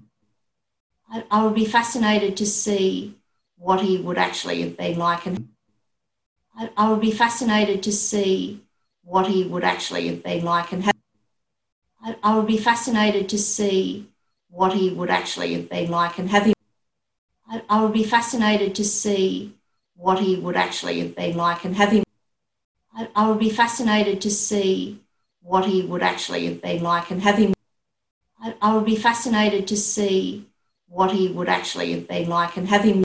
I, 1.11 1.25
I 1.31 1.45
would 1.45 1.55
be 1.55 1.65
fascinated 1.65 2.37
to 2.37 2.47
see 2.47 3.17
what 3.57 3.81
he 3.81 3.99
would 3.99 4.19
actually 4.19 4.63
have 4.63 4.77
been 4.77 4.99
like. 4.99 5.27
And 5.27 5.49
I, 6.57 6.71
I 6.77 6.91
would 6.91 7.01
be 7.01 7.11
fascinated 7.13 7.83
to 7.85 7.93
see 7.93 8.63
what 9.03 9.27
he 9.27 9.45
would 9.45 9.65
actually 9.65 10.09
have 10.09 10.23
been 10.23 10.45
like. 10.45 10.73
And 10.73 10.85
have, 10.85 10.95
I, 12.03 12.17
I 12.23 12.37
would 12.37 12.47
be 12.47 12.59
fascinated 12.59 13.29
to 13.31 13.39
see 13.39 14.09
what 14.49 14.73
he 14.73 14.91
would 14.91 15.11
actually 15.11 15.55
have 15.55 15.69
been 15.69 15.91
like 15.91 16.19
and 16.19 16.31
have 16.31 16.47
him. 16.47 16.55
I, 17.49 17.63
I 17.69 17.83
would 17.83 17.93
be 17.93 18.05
fascinated 18.05 18.75
to 18.77 18.85
see 18.85 19.55
what 19.97 20.21
he 20.21 20.37
would 20.37 20.57
actually 20.57 21.01
have 21.01 21.17
been 21.17 21.37
like 21.37 21.65
and 21.65 21.77
have 21.77 21.93
him. 21.93 22.05
I, 22.95 23.09
I 23.15 23.29
would 23.29 23.39
be 23.39 23.51
fascinated 23.51 24.21
to 24.23 24.31
see 24.31 25.01
what 25.43 25.67
he 25.67 25.83
would 25.83 26.03
actually 26.03 26.47
have 26.47 26.63
been 26.63 26.83
like 26.83 27.11
and 27.11 27.23
have 27.23 27.39
him. 27.39 27.53
I, 28.43 28.55
I 28.63 28.75
would 28.75 28.87
be 28.87 28.97
fascinated 28.97 29.67
to 29.69 29.77
see 29.77 30.47
what 30.89 31.13
he 31.13 31.29
would 31.29 31.49
actually 31.49 31.93
have 31.93 32.09
been 32.09 32.29
like 32.29 32.57
and 32.57 32.69
have 32.69 32.85
him. 32.85 33.05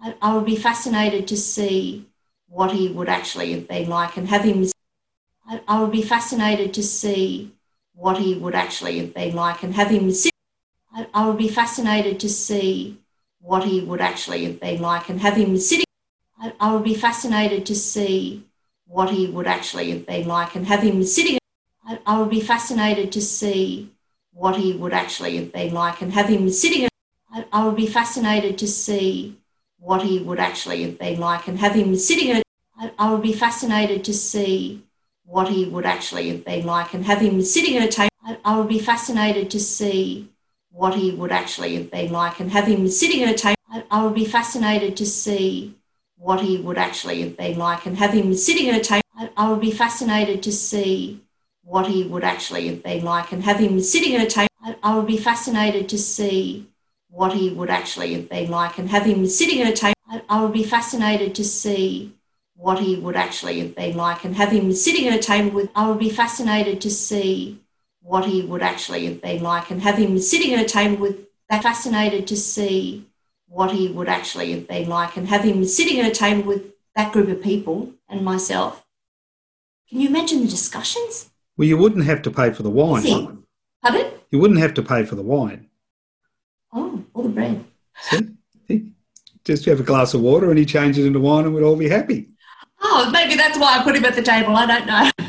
I, 0.00 0.14
I 0.22 0.34
would 0.34 0.46
be 0.46 0.56
fascinated 0.56 1.26
to 1.28 1.36
see 1.36 2.06
what 2.48 2.72
he 2.72 2.88
would 2.88 3.08
actually 3.08 3.52
have 3.52 3.66
been 3.66 3.88
like 3.88 4.16
and 4.16 4.28
have 4.28 4.44
him. 4.44 4.66
I, 5.46 5.60
I 5.66 5.80
would 5.80 5.90
be 5.90 6.02
fascinated 6.02 6.72
to 6.74 6.82
see 6.82 7.52
what 7.94 8.18
he 8.18 8.34
would 8.34 8.54
actually 8.54 8.98
have 8.98 9.12
been 9.14 9.34
like 9.34 9.62
and 9.62 9.74
have 9.74 9.90
him. 9.90 10.10
I, 10.94 11.06
I 11.12 11.26
would 11.26 11.38
be 11.38 11.48
fascinated 11.48 12.20
to 12.20 12.28
see 12.28 12.98
what 13.40 13.64
he 13.64 13.80
would 13.80 14.00
actually 14.00 14.44
have 14.44 14.60
been 14.60 14.80
like 14.80 15.08
and 15.08 15.20
have 15.20 15.36
him 15.36 15.56
sitting. 15.58 15.84
I, 16.40 16.52
I 16.60 16.72
would 16.72 16.84
be 16.84 16.94
fascinated 16.94 17.66
to 17.66 17.74
see 17.74 18.44
what 18.86 19.10
he 19.10 19.26
would 19.26 19.46
actually 19.48 19.90
have 19.90 20.06
been 20.06 20.28
like 20.28 20.54
and 20.54 20.66
have 20.66 20.82
him 20.82 21.02
sitting. 21.02 21.38
I, 21.84 21.98
I 22.06 22.20
would 22.20 22.30
be 22.30 22.40
fascinated 22.40 23.10
to 23.12 23.20
see 23.20 23.90
what 24.34 24.56
he 24.56 24.72
would 24.72 24.92
actually 24.92 25.36
have 25.36 25.52
been 25.52 25.72
like 25.72 26.02
and 26.02 26.12
have 26.12 26.28
him 26.28 26.50
sitting. 26.50 26.88
I, 27.32 27.46
I 27.52 27.64
would 27.64 27.76
be 27.76 27.86
fascinated 27.86 28.58
to 28.58 28.66
see 28.66 29.38
what 29.78 30.02
he 30.02 30.18
would 30.18 30.40
actually 30.40 30.82
have 30.82 30.98
been 30.98 31.20
like 31.20 31.46
and 31.46 31.58
have 31.58 31.74
him 31.74 31.94
sitting 31.96 32.32
at. 32.32 32.42
I, 32.76 32.90
I 32.98 33.12
would 33.12 33.22
be 33.22 33.32
fascinated 33.32 34.04
to 34.04 34.12
see 34.12 34.82
what 35.24 35.48
he 35.48 35.64
would 35.66 35.86
actually 35.86 36.28
have 36.30 36.44
been 36.44 36.66
like 36.66 36.92
and 36.94 37.04
have 37.04 37.20
him 37.20 37.40
sitting 37.42 37.76
at 37.76 37.84
a 37.84 37.88
table. 37.88 38.10
I, 38.44 38.58
would 38.58 38.68
be 38.68 38.78
fascinated 38.78 39.50
to 39.50 39.60
see 39.60 40.28
what 40.70 40.94
he 40.94 41.12
would 41.12 41.30
actually 41.30 41.76
have 41.76 41.90
been 41.90 42.10
like 42.12 42.40
and 42.40 42.50
have 42.50 42.66
him 42.66 42.88
sitting 42.88 43.22
at 43.22 43.34
a 43.34 43.36
table. 43.36 43.84
I, 43.90 44.04
would 44.04 44.14
be 44.14 44.24
fascinated 44.24 44.96
to 44.96 45.06
see 45.06 45.76
what 46.16 46.40
he 46.40 46.58
would 46.58 46.78
actually 46.78 47.22
have 47.22 47.36
been 47.36 47.58
like 47.58 47.86
and 47.86 47.96
have 47.98 48.12
him 48.12 48.34
sitting 48.34 48.70
at 48.70 48.80
a 48.80 48.84
table. 48.84 49.30
I 49.36 49.50
would 49.50 49.60
be 49.60 49.70
fascinated 49.70 50.42
to 50.42 50.52
see 50.52 51.23
what 51.64 51.86
he 51.86 52.04
would 52.04 52.24
actually 52.24 52.68
have 52.68 52.82
been 52.82 53.04
like 53.04 53.32
and 53.32 53.42
have 53.42 53.58
him 53.58 53.80
sitting 53.80 54.14
at 54.14 54.26
a 54.26 54.30
table. 54.30 54.48
I, 54.82 54.96
would 54.96 55.06
be 55.06 55.16
fascinated 55.16 55.88
to 55.90 55.98
see 55.98 56.66
what 57.08 57.32
he 57.32 57.50
would 57.50 57.70
actually 57.70 58.14
have 58.14 58.28
been 58.28 58.50
like 58.50 58.78
and 58.78 58.90
have 58.90 59.06
him 59.06 59.26
sitting 59.26 59.62
at 59.62 59.72
a 59.72 59.76
table. 59.76 59.94
I, 60.08 60.22
I 60.28 60.42
would 60.42 60.52
be 60.52 60.62
fascinated 60.64 61.34
to 61.36 61.44
see 61.44 62.14
what 62.56 62.78
he 62.78 62.96
would 62.96 63.16
actually 63.16 63.60
have 63.60 63.74
been 63.74 63.96
like 63.96 64.24
and 64.24 64.36
have 64.36 64.52
him 64.52 64.72
sitting 64.72 65.08
at 65.08 65.18
a 65.18 65.22
table 65.22 65.50
with. 65.50 65.70
I 65.74 65.88
would 65.88 65.98
be 65.98 66.10
fascinated 66.10 66.80
to 66.82 66.90
see 66.90 67.60
what 68.02 68.26
he 68.26 68.42
would 68.42 68.62
actually 68.62 69.06
have 69.06 69.22
been 69.22 69.42
like 69.42 69.70
and 69.70 69.82
have 69.82 69.96
him 69.98 70.18
sitting 70.18 70.54
at 70.54 70.64
a 70.64 70.68
table 70.68 70.96
with. 70.96 71.26
That 71.50 71.62
fascinated 71.62 72.26
to 72.28 72.36
see 72.36 73.06
what 73.48 73.72
he 73.72 73.88
would 73.88 74.08
actually 74.08 74.52
have 74.52 74.66
been 74.66 74.88
like 74.88 75.16
and 75.16 75.28
have 75.28 75.44
him 75.44 75.64
sitting 75.64 76.00
at 76.00 76.10
a 76.10 76.14
table 76.14 76.42
with 76.42 76.72
that 76.96 77.12
group 77.12 77.28
of 77.28 77.42
people 77.42 77.92
and 78.08 78.24
myself. 78.24 78.84
Can 79.88 80.00
you 80.00 80.08
imagine 80.08 80.40
the 80.40 80.48
discussions? 80.48 81.30
Well, 81.56 81.68
you 81.68 81.76
wouldn't 81.76 82.04
have 82.04 82.22
to 82.22 82.30
pay 82.30 82.52
for 82.52 82.62
the 82.62 82.70
wine. 82.70 83.02
See? 83.02 83.28
Pardon? 83.82 84.06
You 84.30 84.38
wouldn't 84.38 84.60
have 84.60 84.74
to 84.74 84.82
pay 84.82 85.04
for 85.04 85.14
the 85.14 85.22
wine. 85.22 85.68
Oh, 86.72 87.04
all 87.14 87.22
the 87.22 87.28
bread. 87.28 87.64
See? 88.00 88.90
Just 89.44 89.64
have 89.66 89.78
a 89.80 89.84
glass 89.84 90.14
of 90.14 90.22
water 90.22 90.50
and 90.50 90.58
he 90.58 90.64
changes 90.64 91.04
into 91.04 91.20
wine 91.20 91.44
and 91.44 91.54
we'd 91.54 91.62
all 91.62 91.76
be 91.76 91.88
happy. 91.88 92.30
Oh, 92.82 93.10
maybe 93.12 93.36
that's 93.36 93.58
why 93.58 93.78
I 93.78 93.84
put 93.84 93.94
him 93.96 94.04
at 94.04 94.14
the 94.14 94.22
table. 94.22 94.56
I 94.56 94.66
don't 94.66 94.86
know. 94.86 95.10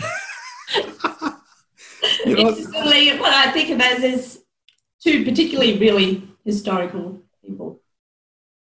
You 2.26 2.36
know, 2.36 2.50
Interestingly, 2.50 3.18
what 3.20 3.34
I 3.34 3.52
think 3.52 3.70
of 3.70 3.80
as 3.82 4.04
is 4.04 4.44
two 5.02 5.24
particularly 5.24 5.78
really 5.78 6.28
historical 6.44 7.20
people. 7.44 7.82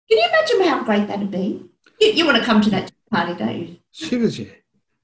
Can 0.09 0.19
you 0.19 0.27
imagine 0.29 0.67
how 0.67 0.83
great 0.83 1.07
that'd 1.07 1.31
be? 1.31 1.65
You, 1.99 2.07
you 2.09 2.25
want 2.25 2.37
to 2.37 2.43
come 2.43 2.61
to 2.61 2.69
that 2.71 2.91
party, 3.09 3.33
don't 3.33 3.57
you? 3.57 3.77
shivers 3.91 4.37
you. 4.37 4.51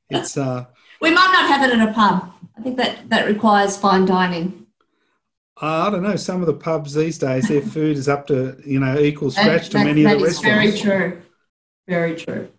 It's 0.10 0.38
uh, 0.38 0.65
We 1.02 1.10
might 1.12 1.32
not 1.34 1.48
have 1.48 1.68
it 1.70 1.74
in 1.74 1.82
a 1.82 1.94
pub. 1.94 2.32
I 2.58 2.62
think 2.62 2.78
that 2.78 3.10
that 3.10 3.26
requires 3.28 3.76
fine 3.78 4.06
dining. 4.06 4.68
Uh, 5.62 5.88
I 5.88 5.90
don't 5.90 6.04
know. 6.04 6.16
Some 6.16 6.42
of 6.42 6.48
the 6.48 6.54
pubs 6.54 6.94
these 6.94 7.18
days, 7.18 7.48
their 7.48 7.62
food 7.76 7.98
is 7.98 8.08
up 8.08 8.28
to 8.28 8.58
you 8.66 8.80
know 8.80 8.98
equal 9.00 9.30
That- 9.32 9.42
scratch 9.42 9.70
to 9.70 9.78
that- 9.80 9.86
many 9.86 10.04
of 10.04 10.12
that 10.12 10.20
the 10.20 10.26
is 10.26 10.40
very 10.40 10.72
true. 10.72 11.22
Very 11.88 12.16
true. 12.16 12.50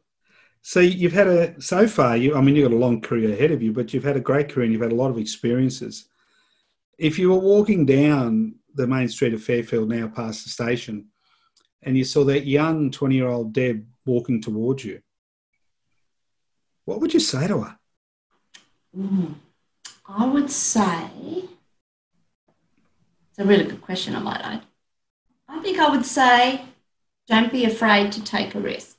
So 0.64 0.78
you've 0.81 1.12
had 1.12 1.26
a 1.26 1.61
so 1.61 1.88
far. 1.88 2.16
You, 2.16 2.37
I 2.37 2.40
mean, 2.40 2.55
you've 2.57 2.68
got 2.68 2.74
a 2.76 2.78
long 2.78 3.00
career 3.00 3.33
ahead 3.33 3.50
of 3.50 3.62
you, 3.62 3.72
but 3.72 3.92
you've 3.92 4.05
had 4.05 4.16
a 4.16 4.20
great 4.20 4.48
career 4.48 4.64
and 4.64 4.72
you've 4.72 4.83
had 4.83 4.92
a 4.92 4.96
lot 5.02 5.11
of 5.11 5.18
experiences. 5.18 6.07
If 6.98 7.18
you 7.18 7.31
were 7.31 7.38
walking 7.38 7.85
down 7.87 8.55
the 8.74 8.87
main 8.87 9.09
street 9.09 9.35
of 9.35 9.42
Fairfield 9.42 9.88
now, 9.88 10.07
past 10.09 10.44
the 10.44 10.50
station, 10.50 11.09
and 11.83 11.96
you 11.98 12.05
saw 12.05 12.22
that 12.24 12.46
young 12.46 12.90
twenty-year-old 12.92 13.52
Deb 13.52 13.85
walking 14.07 14.40
towards 14.40 14.85
you, 14.85 15.00
what 16.85 17.00
would 17.00 17.12
you 17.14 17.20
say 17.20 17.48
to 17.48 17.62
her? 17.62 17.78
Mm. 18.96 19.35
I 20.07 20.26
would 20.26 20.50
say 20.50 21.11
it's 23.31 23.38
a 23.38 23.44
really 23.44 23.64
good 23.64 23.83
question. 23.83 24.14
I 24.14 24.20
might 24.20 24.40
add. 24.40 24.62
I 25.48 25.61
think 25.61 25.78
I 25.78 25.90
would 25.90 26.07
say, 26.07 26.62
don't 27.28 27.52
be 27.52 27.64
afraid 27.64 28.12
to 28.12 28.24
take 28.24 28.55
a 28.55 28.61
risk. 28.61 28.96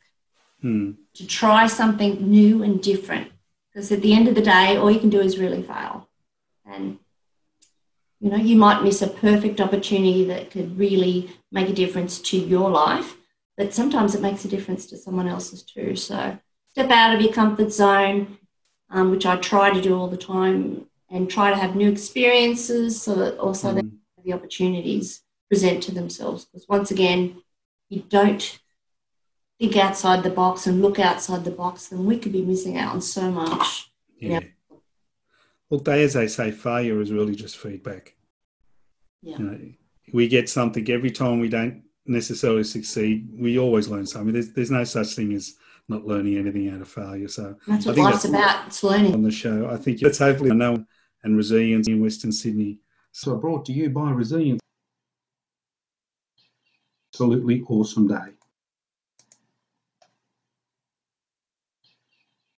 Hmm. 0.63 0.91
to 1.15 1.27
try 1.27 1.67
something 1.67 2.31
new 2.31 2.63
and 2.63 2.81
different. 2.81 3.29
Because 3.67 3.91
at 3.91 4.01
the 4.01 4.13
end 4.13 4.29
of 4.29 4.35
the 4.35 4.41
day, 4.41 4.77
all 4.77 4.89
you 4.89 4.99
can 4.99 5.09
do 5.09 5.19
is 5.19 5.37
really 5.37 5.61
fail. 5.61 6.07
And, 6.65 6.99
you 8.21 8.29
know, 8.29 8.37
you 8.37 8.55
might 8.55 8.81
miss 8.81 9.01
a 9.01 9.07
perfect 9.07 9.59
opportunity 9.59 10.23
that 10.23 10.51
could 10.51 10.79
really 10.79 11.31
make 11.51 11.67
a 11.67 11.73
difference 11.73 12.17
to 12.19 12.37
your 12.37 12.69
life, 12.69 13.17
but 13.57 13.73
sometimes 13.73 14.15
it 14.15 14.21
makes 14.21 14.45
a 14.45 14.47
difference 14.47 14.85
to 14.85 14.97
someone 14.97 15.27
else's 15.27 15.63
too. 15.63 15.97
So 15.97 16.39
step 16.69 16.89
out 16.89 17.13
of 17.13 17.21
your 17.21 17.33
comfort 17.33 17.73
zone, 17.73 18.37
um, 18.93 19.11
which 19.11 19.25
I 19.25 19.35
try 19.35 19.71
to 19.71 19.81
do 19.81 19.97
all 19.97 20.07
the 20.07 20.15
time, 20.17 20.85
and 21.09 21.29
try 21.29 21.49
to 21.49 21.55
have 21.55 21.75
new 21.75 21.89
experiences 21.89 23.01
so 23.01 23.15
that 23.15 23.37
also 23.37 23.73
Hmm. 23.73 23.89
the 24.23 24.33
opportunities 24.33 25.21
present 25.49 25.83
to 25.83 25.93
themselves. 25.93 26.45
Because 26.45 26.67
once 26.69 26.91
again, 26.91 27.41
you 27.89 28.03
don't 28.07 28.59
think 29.59 29.75
outside 29.77 30.23
the 30.23 30.29
box 30.29 30.65
and 30.65 30.81
look 30.81 30.97
outside 30.99 31.43
the 31.43 31.51
box, 31.51 31.87
then 31.87 32.05
we 32.05 32.17
could 32.17 32.31
be 32.31 32.41
missing 32.41 32.77
out 32.77 32.93
on 32.93 33.01
so 33.01 33.29
much. 33.29 33.91
Yeah. 34.17 34.39
Look, 35.69 35.85
they, 35.85 36.03
as 36.03 36.13
they 36.13 36.27
say, 36.27 36.51
failure 36.51 37.01
is 37.01 37.11
really 37.11 37.35
just 37.35 37.57
feedback. 37.57 38.15
Yeah. 39.21 39.37
You 39.37 39.45
know, 39.45 39.59
we 40.13 40.27
get 40.27 40.49
something 40.49 40.89
every 40.89 41.11
time 41.11 41.39
we 41.39 41.49
don't 41.49 41.83
necessarily 42.05 42.63
succeed. 42.63 43.27
We 43.33 43.59
always 43.59 43.87
learn 43.87 44.05
something. 44.05 44.33
There's, 44.33 44.53
there's 44.53 44.71
no 44.71 44.83
such 44.83 45.13
thing 45.15 45.33
as 45.33 45.55
not 45.89 46.05
learning 46.05 46.37
anything 46.37 46.69
out 46.69 46.81
of 46.81 46.87
failure. 46.87 47.27
So 47.27 47.55
that's 47.67 47.85
what 47.85 47.97
life's 47.97 48.23
that's 48.23 48.25
about. 48.25 48.67
It's 48.67 48.83
learning. 48.83 49.13
On 49.13 49.23
the 49.23 49.31
show, 49.31 49.67
I 49.69 49.77
think 49.77 50.01
it's 50.01 50.17
hopefully 50.19 50.53
known 50.53 50.87
and 51.23 51.37
resilience 51.37 51.87
in 51.87 52.01
Western 52.01 52.31
Sydney. 52.31 52.79
So 53.11 53.35
brought 53.35 53.65
to 53.65 53.73
you 53.73 53.89
by 53.89 54.11
Resilience. 54.11 54.59
Absolutely 57.13 57.61
awesome 57.69 58.07
day. 58.07 58.33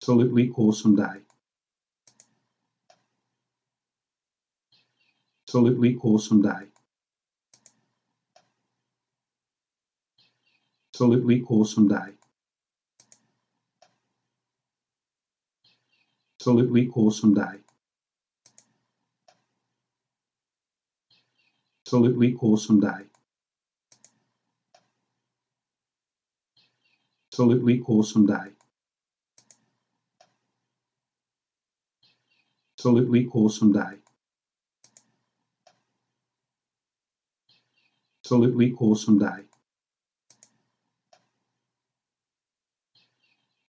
Absolutely 0.02 0.50
awesome 0.52 0.96
day. 0.96 1.22
Absolutely 5.48 5.98
awesome 6.02 6.42
day. 6.42 6.68
Absolutely 10.94 11.44
awesome 11.50 11.88
day. 11.88 12.15
Absolutely 16.46 16.92
awesome 16.96 17.34
day. 17.34 17.58
Absolutely 21.88 22.36
awesome 22.42 22.80
day. 22.80 23.06
Absolutely 27.32 27.82
awesome 27.88 28.26
day. 28.26 28.50
Absolutely 32.78 33.28
awesome 33.34 33.72
day. 33.74 33.98
Absolutely 38.26 38.74
awesome 38.78 39.18
day. 39.20 39.45